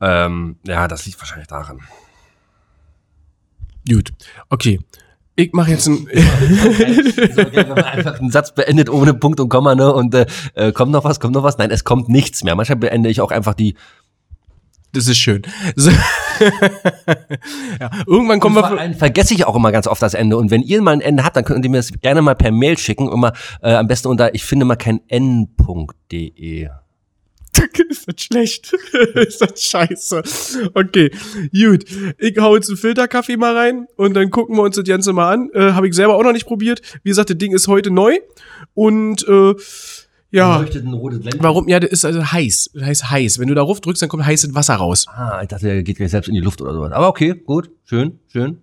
[0.00, 1.80] Ähm, ja, das liegt wahrscheinlich daran.
[3.88, 4.12] Gut,
[4.50, 4.80] okay.
[5.38, 6.08] Ich mache jetzt ein.
[7.36, 9.92] So, einfach einen Satz beendet ohne Punkt und Komma, ne?
[9.92, 11.58] Und äh, äh, kommt noch was, kommt noch was?
[11.58, 12.54] Nein, es kommt nichts mehr.
[12.54, 13.76] Manchmal beende ich auch einfach die.
[14.96, 15.42] Das ist schön.
[15.74, 15.90] So.
[17.80, 18.66] ja, irgendwann kommen wir.
[18.66, 20.38] vor allem vergesse ich auch immer ganz oft das Ende.
[20.38, 22.50] Und wenn ihr mal ein Ende habt, dann könnt ihr mir das gerne mal per
[22.50, 23.12] Mail schicken.
[23.12, 26.70] Immer äh, am besten unter ich finde mal kein n.de.
[27.90, 28.72] ist das schlecht?
[29.14, 30.22] ist das scheiße?
[30.72, 31.10] Okay,
[31.52, 31.84] gut.
[32.18, 35.30] Ich hau jetzt einen Filterkaffee mal rein und dann gucken wir uns das Ganze mal
[35.30, 35.50] an.
[35.52, 36.80] Äh, Habe ich selber auch noch nicht probiert.
[37.02, 38.18] Wie gesagt, das Ding ist heute neu.
[38.72, 39.54] Und äh,
[40.36, 40.58] ja.
[40.58, 41.42] Leuchtet ein rotes Lämpchen.
[41.42, 41.68] Warum?
[41.68, 42.70] Ja, das ist also heiß.
[42.74, 43.38] Das heißt heiß.
[43.38, 45.06] Wenn du darauf drückst, dann kommt heißes Wasser raus.
[45.08, 46.92] Ah, ich dachte, der geht gleich selbst in die Luft oder sowas.
[46.92, 48.58] Aber okay, gut, schön, schön.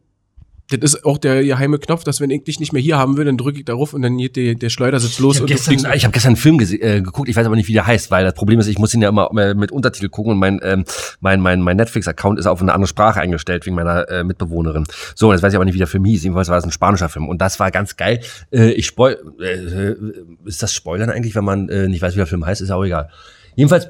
[0.69, 3.25] Das ist auch der geheime Knopf, dass wenn ich dich nicht mehr hier haben will,
[3.25, 6.13] dann drücke ich darauf und dann geht der, der Schleudersitz los Ich habe gestern, hab
[6.13, 8.59] gestern einen Film äh, geguckt, ich weiß aber nicht, wie der heißt, weil das Problem
[8.59, 10.85] ist, ich muss ihn ja immer äh, mit Untertitel gucken und mein, ähm,
[11.19, 14.85] mein, mein, mein Netflix-Account ist auf eine andere Sprache eingestellt wegen meiner äh, Mitbewohnerin.
[15.15, 16.23] So, und jetzt weiß ich aber nicht, wie der Film hieß.
[16.23, 18.21] Jedenfalls war es ein spanischer Film und das war ganz geil.
[18.51, 22.27] Äh, ich spoil, äh, ist das Spoilern eigentlich, wenn man äh, nicht weiß, wie der
[22.27, 22.61] Film heißt?
[22.61, 23.09] Ist ja auch egal.
[23.55, 23.89] Jedenfalls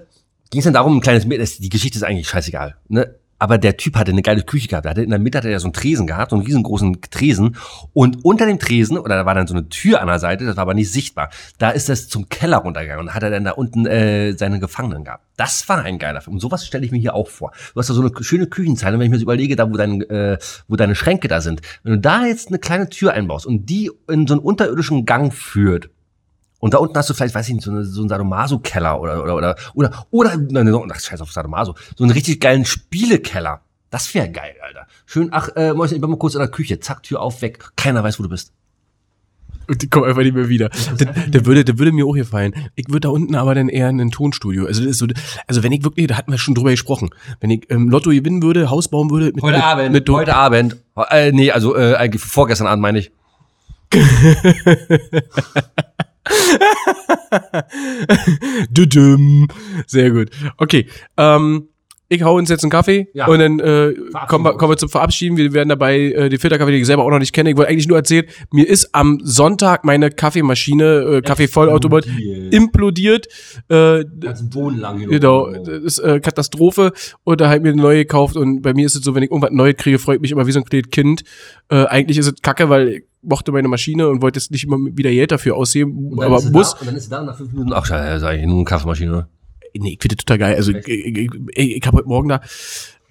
[0.49, 3.15] ging es dann darum, ein kleines Mädchen, die Geschichte ist eigentlich scheißegal, ne?
[3.43, 4.85] Aber der Typ hatte eine geile Küche gehabt.
[4.85, 7.57] Er hatte in der Mitte hatte er so einen Tresen gehabt, so einen riesengroßen Tresen.
[7.91, 10.55] Und unter dem Tresen, oder da war dann so eine Tür an der Seite, das
[10.55, 11.29] war aber nicht sichtbar.
[11.57, 15.03] Da ist das zum Keller runtergegangen und hat er dann da unten äh, seine Gefangenen
[15.03, 15.25] gehabt.
[15.35, 16.35] Das war ein geiler Film.
[16.35, 17.51] Und sowas stelle ich mir hier auch vor.
[17.73, 19.99] Du hast da so eine schöne Küchenzeile, wenn ich mir so überlege, da wo, dein,
[20.03, 20.37] äh,
[20.69, 21.59] wo deine Schränke da sind.
[21.83, 25.33] Wenn du da jetzt eine kleine Tür einbaust und die in so einen unterirdischen Gang
[25.33, 25.89] führt,
[26.63, 29.21] und da unten hast du vielleicht, weiß ich nicht, so, eine, so einen Sadomaso-Keller oder,
[29.21, 33.59] oder, oder, oder, oder, nein, nein, ach, scheiß auf Sadomaso, so einen richtig geilen Spielekeller.
[33.89, 34.87] Das wäre geil, Alter.
[35.05, 37.65] Schön, ach, äh, Mäuschen, ich bin mal kurz in der Küche, zack, Tür auf, weg,
[37.75, 38.53] keiner weiß, wo du bist.
[39.67, 40.69] Und die kommen einfach nicht mehr wieder.
[40.97, 42.53] Der, der, würde, der würde mir auch gefallen.
[42.75, 44.65] Ich würde da unten aber dann eher in ein Tonstudio.
[44.65, 45.07] Also, das ist so,
[45.47, 47.09] also wenn ich wirklich, da hatten wir schon drüber gesprochen,
[47.41, 50.33] wenn ich ähm, Lotto gewinnen würde, Haus bauen würde, mit, Heute mit, Abend, mit, heute
[50.33, 50.77] Abend.
[51.09, 53.11] Äh, nee, also äh, eigentlich vorgestern Abend meine ich.
[59.87, 60.29] Sehr gut.
[60.57, 60.87] Okay.
[61.17, 61.69] Ähm,
[62.15, 63.27] ich hau uns jetzt einen Kaffee Ja.
[63.27, 63.93] und dann äh,
[64.27, 65.37] kommen, wir, kommen wir zum Verabschieden.
[65.37, 67.49] Wir werden dabei äh, die Filterkaffee, die ich selber auch noch nicht kenne.
[67.51, 70.85] Ich wollte eigentlich nur erzählen, mir ist am Sonntag meine Kaffeemaschine,
[71.17, 72.05] äh, Kaffeevollautomat,
[72.51, 73.27] implodiert.
[73.69, 74.99] Äh, Ganzen Boden lang.
[75.07, 76.91] Genau, das ist äh, Katastrophe.
[77.23, 78.35] Und da halt mir eine neue gekauft.
[78.35, 80.51] Und bei mir ist es so, wenn ich irgendwas Neues kriege, freut mich immer wie
[80.51, 81.23] so ein kleines Kind.
[81.69, 84.77] Äh, eigentlich ist es kacke, weil ich mochte meine Maschine und wollte jetzt nicht immer
[84.77, 86.11] wieder Geld dafür aussehen.
[86.21, 86.73] Aber muss.
[86.73, 87.71] Da, und dann ist es da nach fünf Minuten.
[87.73, 89.27] Ach, scheiße, sag ich, nur eine Kaffeemaschine.
[89.73, 89.83] Ne?
[89.83, 90.55] Nee, ich finde total geil.
[90.55, 92.41] Also ich, ich, ich, ich habe heute Morgen da.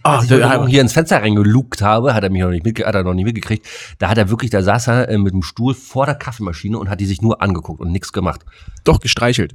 [0.05, 2.85] Ah, Als ich da, hier ins Fenster reingelugt habe, hat er mich noch nicht, mitge
[2.85, 3.67] hat er noch nicht mitgekriegt.
[3.99, 6.91] Da hat er wirklich, da saß er äh, mit dem Stuhl vor der Kaffeemaschine und
[6.91, 8.45] hat die sich nur angeguckt und nichts gemacht.
[8.83, 9.55] doch gestreichelt.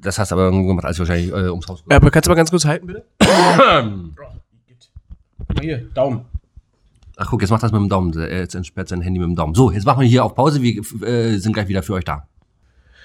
[0.00, 2.30] Das hast du aber gemacht, als ich wahrscheinlich äh, ums Haus Ja, aber kannst du
[2.30, 3.04] mal ganz kurz halten, bitte?
[5.60, 6.22] Hier, Daumen.
[7.16, 8.16] Ach guck, jetzt macht das mit dem Daumen.
[8.18, 9.54] Er jetzt entsperrt sein Handy mit dem Daumen.
[9.54, 10.62] So, jetzt machen wir hier auf Pause.
[10.62, 12.26] Wir äh, sind gleich wieder für euch da.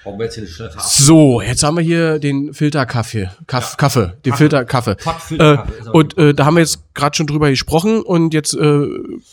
[0.08, 3.28] Brauchen wir jetzt hier Schritte So, jetzt haben wir hier den Filterkaffee.
[3.46, 4.92] Kaff, Kaffee, den Filterkaffee.
[4.92, 8.54] Äh, ist aber und äh, da haben wir jetzt gerade schon drüber gesprochen und jetzt
[8.54, 8.86] äh,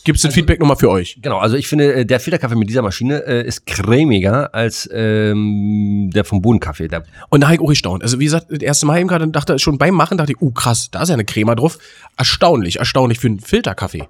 [0.03, 1.17] gibt's das Feedback nochmal für euch.
[1.21, 6.11] Genau, also ich finde, äh, der Filterkaffee mit dieser Maschine äh, ist cremiger als ähm,
[6.13, 6.89] der vom Bohnenkaffee.
[6.89, 8.03] Der, Und da habe ich auch gestaunt.
[8.03, 10.51] Also wie gesagt, das erste Mal eben gerade dachte schon beim Machen dachte ich, uh
[10.51, 11.77] krass, da ist ja eine Crema drauf.
[12.17, 14.09] Erstaunlich, erstaunlich für einen Filterkaffee.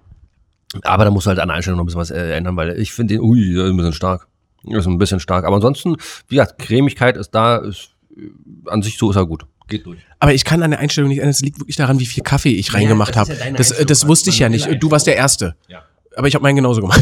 [0.81, 2.79] aber da musst du halt an der Einstellung noch ein bisschen was äh, ändern, weil
[2.79, 4.27] ich finde den, ui, der ist ein bisschen stark.
[4.67, 5.45] Ist ein bisschen stark.
[5.45, 5.95] Aber ansonsten,
[6.27, 8.29] wie gesagt, Cremigkeit ist da, ist äh,
[8.69, 9.45] an sich so ist er gut.
[9.67, 9.99] Geht durch.
[10.19, 11.31] Aber ich kann an der Einstellung nicht ändern.
[11.31, 13.33] Es liegt wirklich daran, wie viel Kaffee ich reingemacht ist habe.
[13.33, 14.67] ja das, das wusste ich ja nicht.
[14.79, 15.55] Du warst der Erste.
[15.67, 15.83] Ja.
[16.15, 17.01] Aber ich habe meinen genauso gemacht.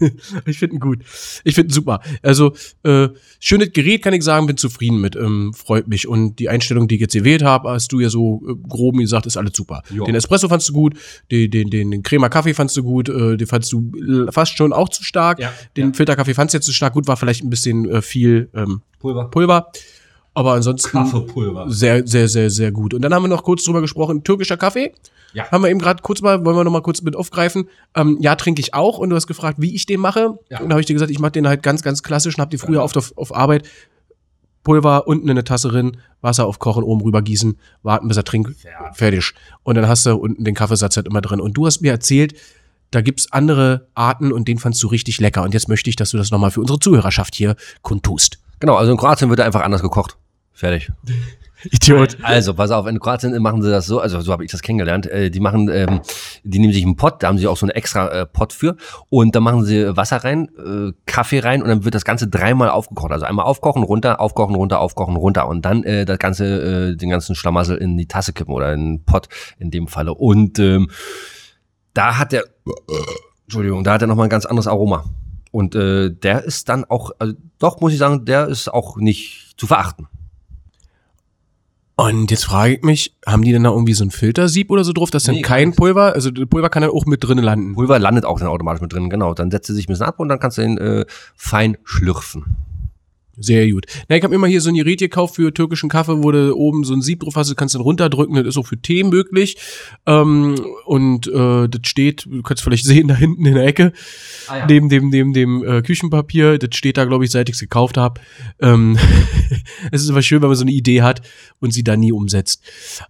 [0.46, 1.00] ich finde ihn gut.
[1.44, 2.00] Ich finde ihn super.
[2.22, 2.52] Also,
[2.82, 3.08] äh,
[3.40, 5.16] schönes Gerät, kann ich sagen, bin zufrieden mit.
[5.16, 6.08] Ähm, freut mich.
[6.08, 9.26] Und die Einstellung, die ich jetzt gewählt habe, hast du ja so äh, grob gesagt,
[9.26, 9.82] ist alles super.
[9.94, 10.04] Ja.
[10.04, 10.94] Den Espresso fandst du gut,
[11.30, 14.56] den, den, den, den Crema Kaffee fandst du gut, äh, den fandst du äh, fast
[14.56, 15.38] schon auch zu stark.
[15.38, 15.52] Ja.
[15.76, 16.94] Den Filterkaffee fandst du jetzt zu stark.
[16.94, 19.30] Gut, war vielleicht ein bisschen äh, viel ähm, Pulver.
[19.30, 19.70] Pulver.
[20.34, 21.66] Aber ansonsten Kaffeepulver.
[21.68, 22.94] sehr, sehr, sehr, sehr gut.
[22.94, 24.92] Und dann haben wir noch kurz drüber gesprochen, türkischer Kaffee.
[25.38, 25.50] Ja.
[25.50, 27.68] Haben wir eben gerade kurz mal, wollen wir noch mal kurz mit aufgreifen.
[27.94, 28.98] Ähm, ja, trinke ich auch.
[28.98, 30.38] Und du hast gefragt, wie ich den mache.
[30.50, 30.60] Ja.
[30.60, 32.50] Und da habe ich dir gesagt, ich mache den halt ganz, ganz klassisch und habe
[32.50, 33.68] die früher oft auf, auf Arbeit.
[34.64, 38.54] Pulver unten in eine Tasse drin, Wasser aufkochen, oben rüber gießen, warten, bis er trinkt,
[38.60, 38.96] Fertig.
[38.96, 39.32] fertig.
[39.62, 41.40] Und dann hast du unten den Kaffeesatz halt immer drin.
[41.40, 42.34] Und du hast mir erzählt,
[42.90, 45.42] da gibt's andere Arten und den fandst du richtig lecker.
[45.42, 48.40] Und jetzt möchte ich, dass du das nochmal für unsere Zuhörerschaft hier kundtust.
[48.60, 50.16] Genau, also in Kroatien wird er einfach anders gekocht.
[50.52, 50.90] Fertig.
[51.70, 52.18] Idiot.
[52.22, 55.06] Also, pass auf, in Kroatien machen sie das so, also so habe ich das kennengelernt.
[55.06, 56.00] Äh, die machen, ähm,
[56.44, 58.76] die nehmen sich einen Pott, da haben sie auch so einen extra äh, Pott für
[59.08, 62.70] und da machen sie Wasser rein, äh, Kaffee rein und dann wird das Ganze dreimal
[62.70, 63.12] aufgekocht.
[63.12, 67.10] Also einmal aufkochen, runter, aufkochen, runter, aufkochen, runter und dann äh, das Ganze, äh, den
[67.10, 69.28] ganzen Schlamassel in die Tasse kippen oder in den Pott
[69.58, 70.14] in dem Falle.
[70.14, 70.90] Und ähm,
[71.94, 72.44] da hat der,
[73.44, 75.04] Entschuldigung, da hat er nochmal ein ganz anderes Aroma.
[75.50, 79.54] Und äh, der ist dann auch, also doch muss ich sagen, der ist auch nicht
[79.56, 80.06] zu verachten.
[82.00, 84.92] Und jetzt frage ich mich, haben die denn da irgendwie so ein Filtersieb oder so
[84.92, 87.74] drauf, dass dann Nee, kein Pulver, also Pulver kann dann auch mit drin landen.
[87.74, 89.34] Pulver landet auch dann automatisch mit drin, genau.
[89.34, 92.56] Dann setzt er sich ein bisschen ab und dann kannst du ihn äh, fein schlürfen.
[93.38, 93.86] Sehr gut.
[94.08, 96.84] Na, ich habe immer hier so ein Gerät gekauft für türkischen Kaffee, wo du oben
[96.84, 99.56] so ein Sieb drauf hast, du kannst dann runterdrücken, das ist auch für Tee möglich.
[100.06, 103.92] Ähm, und äh, das steht, du kannst vielleicht sehen, da hinten in der Ecke,
[104.48, 107.60] Ah, neben dem, dem, dem äh, Küchenpapier, das steht da, glaube ich, seit ich es
[107.60, 108.20] gekauft habe.
[108.60, 108.98] Ähm,
[109.92, 111.20] es ist aber schön, wenn man so eine Idee hat
[111.60, 112.62] und sie dann nie umsetzt.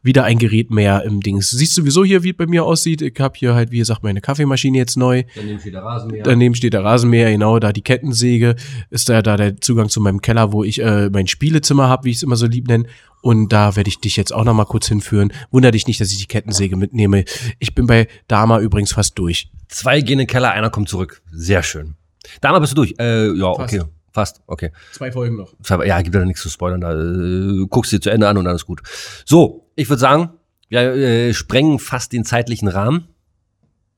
[0.03, 1.51] Wieder ein Gerät mehr im Dings.
[1.51, 3.03] Siehst du sowieso hier, wie es bei mir aussieht?
[3.03, 5.25] Ich habe hier halt, wie gesagt, meine Kaffeemaschine jetzt neu.
[5.35, 6.23] Daneben steht der Rasenmäher.
[6.25, 8.57] Daneben steht der Rasenmäher, genau, da die Kettensäge,
[8.91, 12.11] ist da, da der Zugang zu meinem Keller, wo ich äh, mein Spielezimmer habe, wie
[12.11, 12.87] ich es immer so lieb nenne.
[13.21, 15.33] Und da werde ich dich jetzt auch noch mal kurz hinführen.
[15.51, 17.25] Wunder dich nicht, dass ich die Kettensäge mitnehme.
[17.59, 19.51] Ich bin bei Dama übrigens fast durch.
[19.69, 21.21] Zwei gehen in den Keller, einer kommt zurück.
[21.31, 21.97] Sehr schön.
[22.41, 22.95] Damals bist du durch.
[22.99, 23.75] Äh, ja, Fast.
[23.75, 23.83] okay.
[24.13, 24.73] Fast, okay.
[24.93, 25.53] Zwei Folgen noch.
[25.85, 26.81] Ja, gibt ja nichts zu spoilern.
[26.81, 28.81] Da äh, guckst du dir zu Ende an und dann ist gut.
[29.25, 30.31] So, ich würde sagen,
[30.69, 33.09] wir äh, sprengen fast den zeitlichen Rahmen.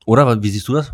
[0.07, 0.43] Oder?
[0.43, 0.93] Wie siehst du das?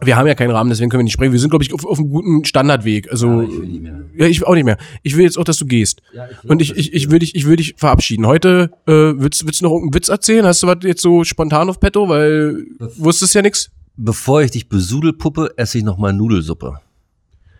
[0.00, 1.32] Wir haben ja keinen Rahmen, deswegen können wir nicht sprechen.
[1.32, 3.10] Wir sind, glaube ich, auf, auf einem guten Standardweg.
[3.10, 4.04] Also, nicht mehr.
[4.16, 4.78] ja, ich auch nicht mehr.
[5.02, 6.02] Ich will jetzt auch, dass du gehst.
[6.44, 8.26] Und ich, ich, ich will dich, ich will dich verabschieden.
[8.26, 10.46] Heute äh, willst, willst du noch irgendeinen Witz erzählen?
[10.46, 12.08] Hast du was jetzt so spontan auf Petto?
[12.08, 13.70] Weil wusstest ja nix.
[13.96, 16.78] Bevor ich dich besudelpuppe, esse ich noch mal Nudelsuppe.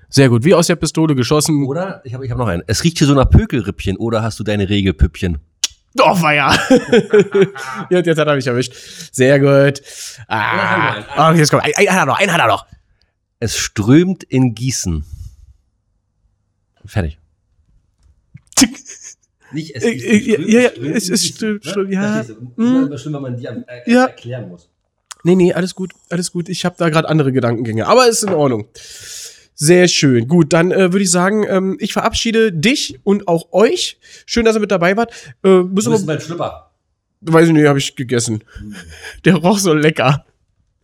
[0.08, 0.44] Sehr gut.
[0.44, 1.64] Wie aus der Pistole geschossen.
[1.66, 2.00] Oder?
[2.04, 2.62] Ich habe ich hab noch einen.
[2.66, 3.96] Es riecht hier so nach Pökelrippchen.
[3.96, 5.38] Oder hast du deine Regelpüppchen?
[5.94, 6.52] Doch, war ja.
[7.90, 8.74] jetzt, jetzt hat er mich erwischt.
[9.12, 9.82] Sehr gut.
[10.28, 11.64] Ah, oh, jetzt kommt.
[11.64, 12.66] Ein, ein hat er noch, ein hat er noch.
[13.40, 15.04] Es strömt in Gießen.
[16.84, 17.18] Fertig.
[19.52, 22.22] Nicht, es Äh, äh, ja, ja, es ist stimmt, stimmt, ja.
[22.56, 22.94] Mm.
[22.96, 23.44] Schlimm, wenn man die
[23.86, 24.04] Ja.
[24.06, 24.68] erklären muss.
[25.24, 26.48] Nee, nee, alles gut, alles gut.
[26.48, 28.68] Ich habe da gerade andere Gedankengänge, aber ist in Ordnung.
[29.60, 30.28] Sehr schön.
[30.28, 33.98] Gut, dann äh, würde ich sagen, ähm, ich verabschiede dich und auch euch.
[34.24, 35.12] Schön, dass ihr mit dabei wart.
[35.44, 36.70] Äh, müssen Wo ist denn wir, mein Schlüpper?
[37.22, 38.44] weiß ich nicht, habe ich gegessen.
[39.24, 40.24] Der roch so lecker.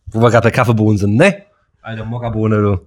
[0.07, 1.43] Wo wir gerade bei Kaffeebohnen sind, ne?
[1.81, 2.81] Alter Mockerbohne, du.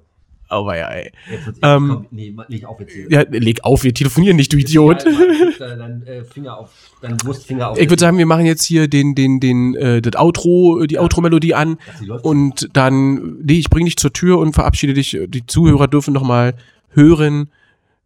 [0.49, 1.13] Aber ja, ey.
[1.31, 3.11] Jetzt Ähm, komm, nee, leg auf jetzt hier.
[3.11, 5.05] Ja, leg auf, wir telefonieren nicht, du Idiot.
[5.59, 6.71] Dann äh, Finger auf,
[7.03, 7.79] dann Wurstfinger auf.
[7.79, 11.55] Ich würde sagen, wir machen jetzt hier den, den, den, äh, das Outro, die Outro-Melodie
[11.55, 11.79] an.
[12.23, 15.19] Und dann, nee, ich bring dich zur Tür und verabschiede dich.
[15.27, 16.55] Die Zuhörer dürfen noch mal
[16.91, 17.51] hören,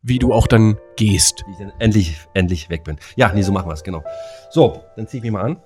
[0.02, 1.44] wie du auch dann gehst.
[1.46, 2.96] Wie ich dann endlich, endlich weg bin.
[3.16, 4.02] Ja, nee, so machen wir es, genau.
[4.50, 5.56] So, dann zieh ich mich mal an.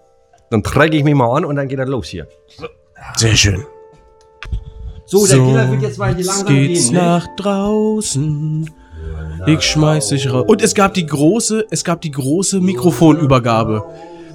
[0.51, 2.29] Dann träge ich mich mal an und dann geht das los hier.
[3.16, 3.64] Sehr schön.
[5.07, 7.01] So, der Killer wird jetzt mal hier langsam geht's gehen, ne?
[7.01, 8.71] nach draußen.
[9.47, 10.45] Ich schmeiß dich raus.
[10.49, 13.85] Und es gab die große, es gab die große Mikrofonübergabe.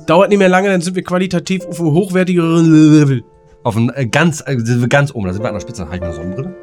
[0.07, 3.23] Dauert nicht mehr lange, dann sind wir qualitativ auf einem hochwertigeren Level.
[3.63, 5.87] Auf ein äh, ganz, äh, sind wir ganz oben, da sind wir an der Spitze.
[5.89, 6.55] Halt eine Sonnenbrille.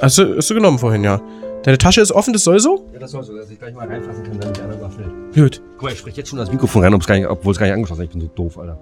[0.00, 1.20] Hast du, hast du genommen vorhin, ja.
[1.62, 2.86] Deine Tasche ist offen, das soll so?
[2.92, 5.10] Ja, das soll so, dass ich gleich mal reinfassen kann, damit die anderen überfällt.
[5.34, 5.62] Gut.
[5.72, 7.66] Guck mal, ich spreche jetzt schon das Mikrofon rein, ob's gar nicht, obwohl es gar
[7.66, 8.08] nicht angeschlossen ist.
[8.08, 8.78] Ich bin so doof, Alter.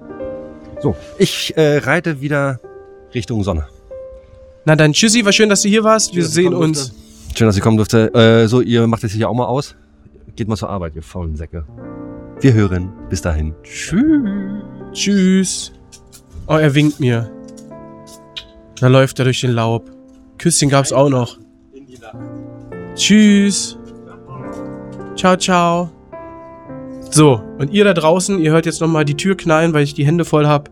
[0.82, 2.60] So, ich äh, reite wieder
[3.14, 3.68] Richtung Sonne.
[4.66, 6.14] Na dann, tschüssi, war schön, dass du hier warst.
[6.14, 6.94] Wir du sehen uns.
[7.36, 8.14] Schön, dass ich kommen durfte.
[8.14, 9.74] Äh, so, ihr macht jetzt hier auch mal aus.
[10.36, 11.64] Geht mal zur Arbeit, ihr faulen Säcke.
[12.40, 12.92] Wir hören.
[13.10, 13.54] Bis dahin.
[13.62, 14.62] Tschüss.
[14.92, 15.72] Tschüss.
[16.46, 17.30] Oh, er winkt mir.
[18.80, 19.90] Da läuft er durch den Laub.
[20.38, 21.38] Küsschen gab's auch noch.
[22.94, 23.78] Tschüss.
[25.16, 25.90] Ciao, ciao.
[27.10, 30.06] So, und ihr da draußen, ihr hört jetzt nochmal die Tür knallen, weil ich die
[30.06, 30.70] Hände voll hab.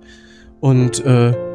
[0.61, 1.52] Und, äh.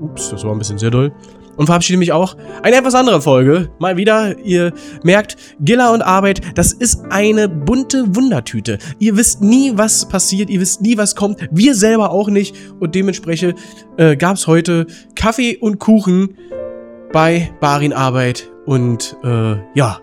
[0.00, 1.12] Ups, das war ein bisschen sehr doll.
[1.56, 2.36] Und verabschiede mich auch.
[2.62, 3.68] Eine etwas andere Folge.
[3.80, 4.38] Mal wieder.
[4.38, 4.72] Ihr
[5.02, 8.78] merkt, Gilla und Arbeit, das ist eine bunte Wundertüte.
[9.00, 10.50] Ihr wisst nie, was passiert.
[10.50, 11.48] Ihr wisst nie, was kommt.
[11.50, 12.54] Wir selber auch nicht.
[12.78, 13.58] Und dementsprechend
[13.96, 14.86] äh, gab's heute
[15.16, 16.36] Kaffee und Kuchen
[17.12, 18.48] bei Barin Arbeit.
[18.64, 19.98] Und äh, ja,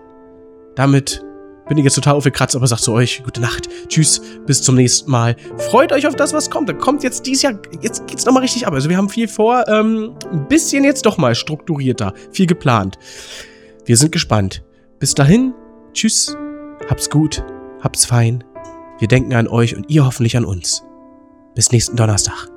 [0.74, 1.25] damit
[1.68, 3.68] bin ich jetzt total aufgekratzt, aber sag zu euch, gute Nacht.
[3.88, 5.36] Tschüss, bis zum nächsten Mal.
[5.70, 6.68] Freut euch auf das, was kommt.
[6.68, 8.74] Da kommt jetzt dieses Jahr, jetzt geht's nochmal richtig ab.
[8.74, 12.98] Also wir haben viel vor, ähm, ein bisschen jetzt doch mal strukturierter, viel geplant.
[13.84, 14.64] Wir sind gespannt.
[14.98, 15.52] Bis dahin,
[15.92, 16.36] tschüss,
[16.88, 17.44] habt's gut,
[17.82, 18.42] habt's fein.
[18.98, 20.82] Wir denken an euch und ihr hoffentlich an uns.
[21.54, 22.55] Bis nächsten Donnerstag.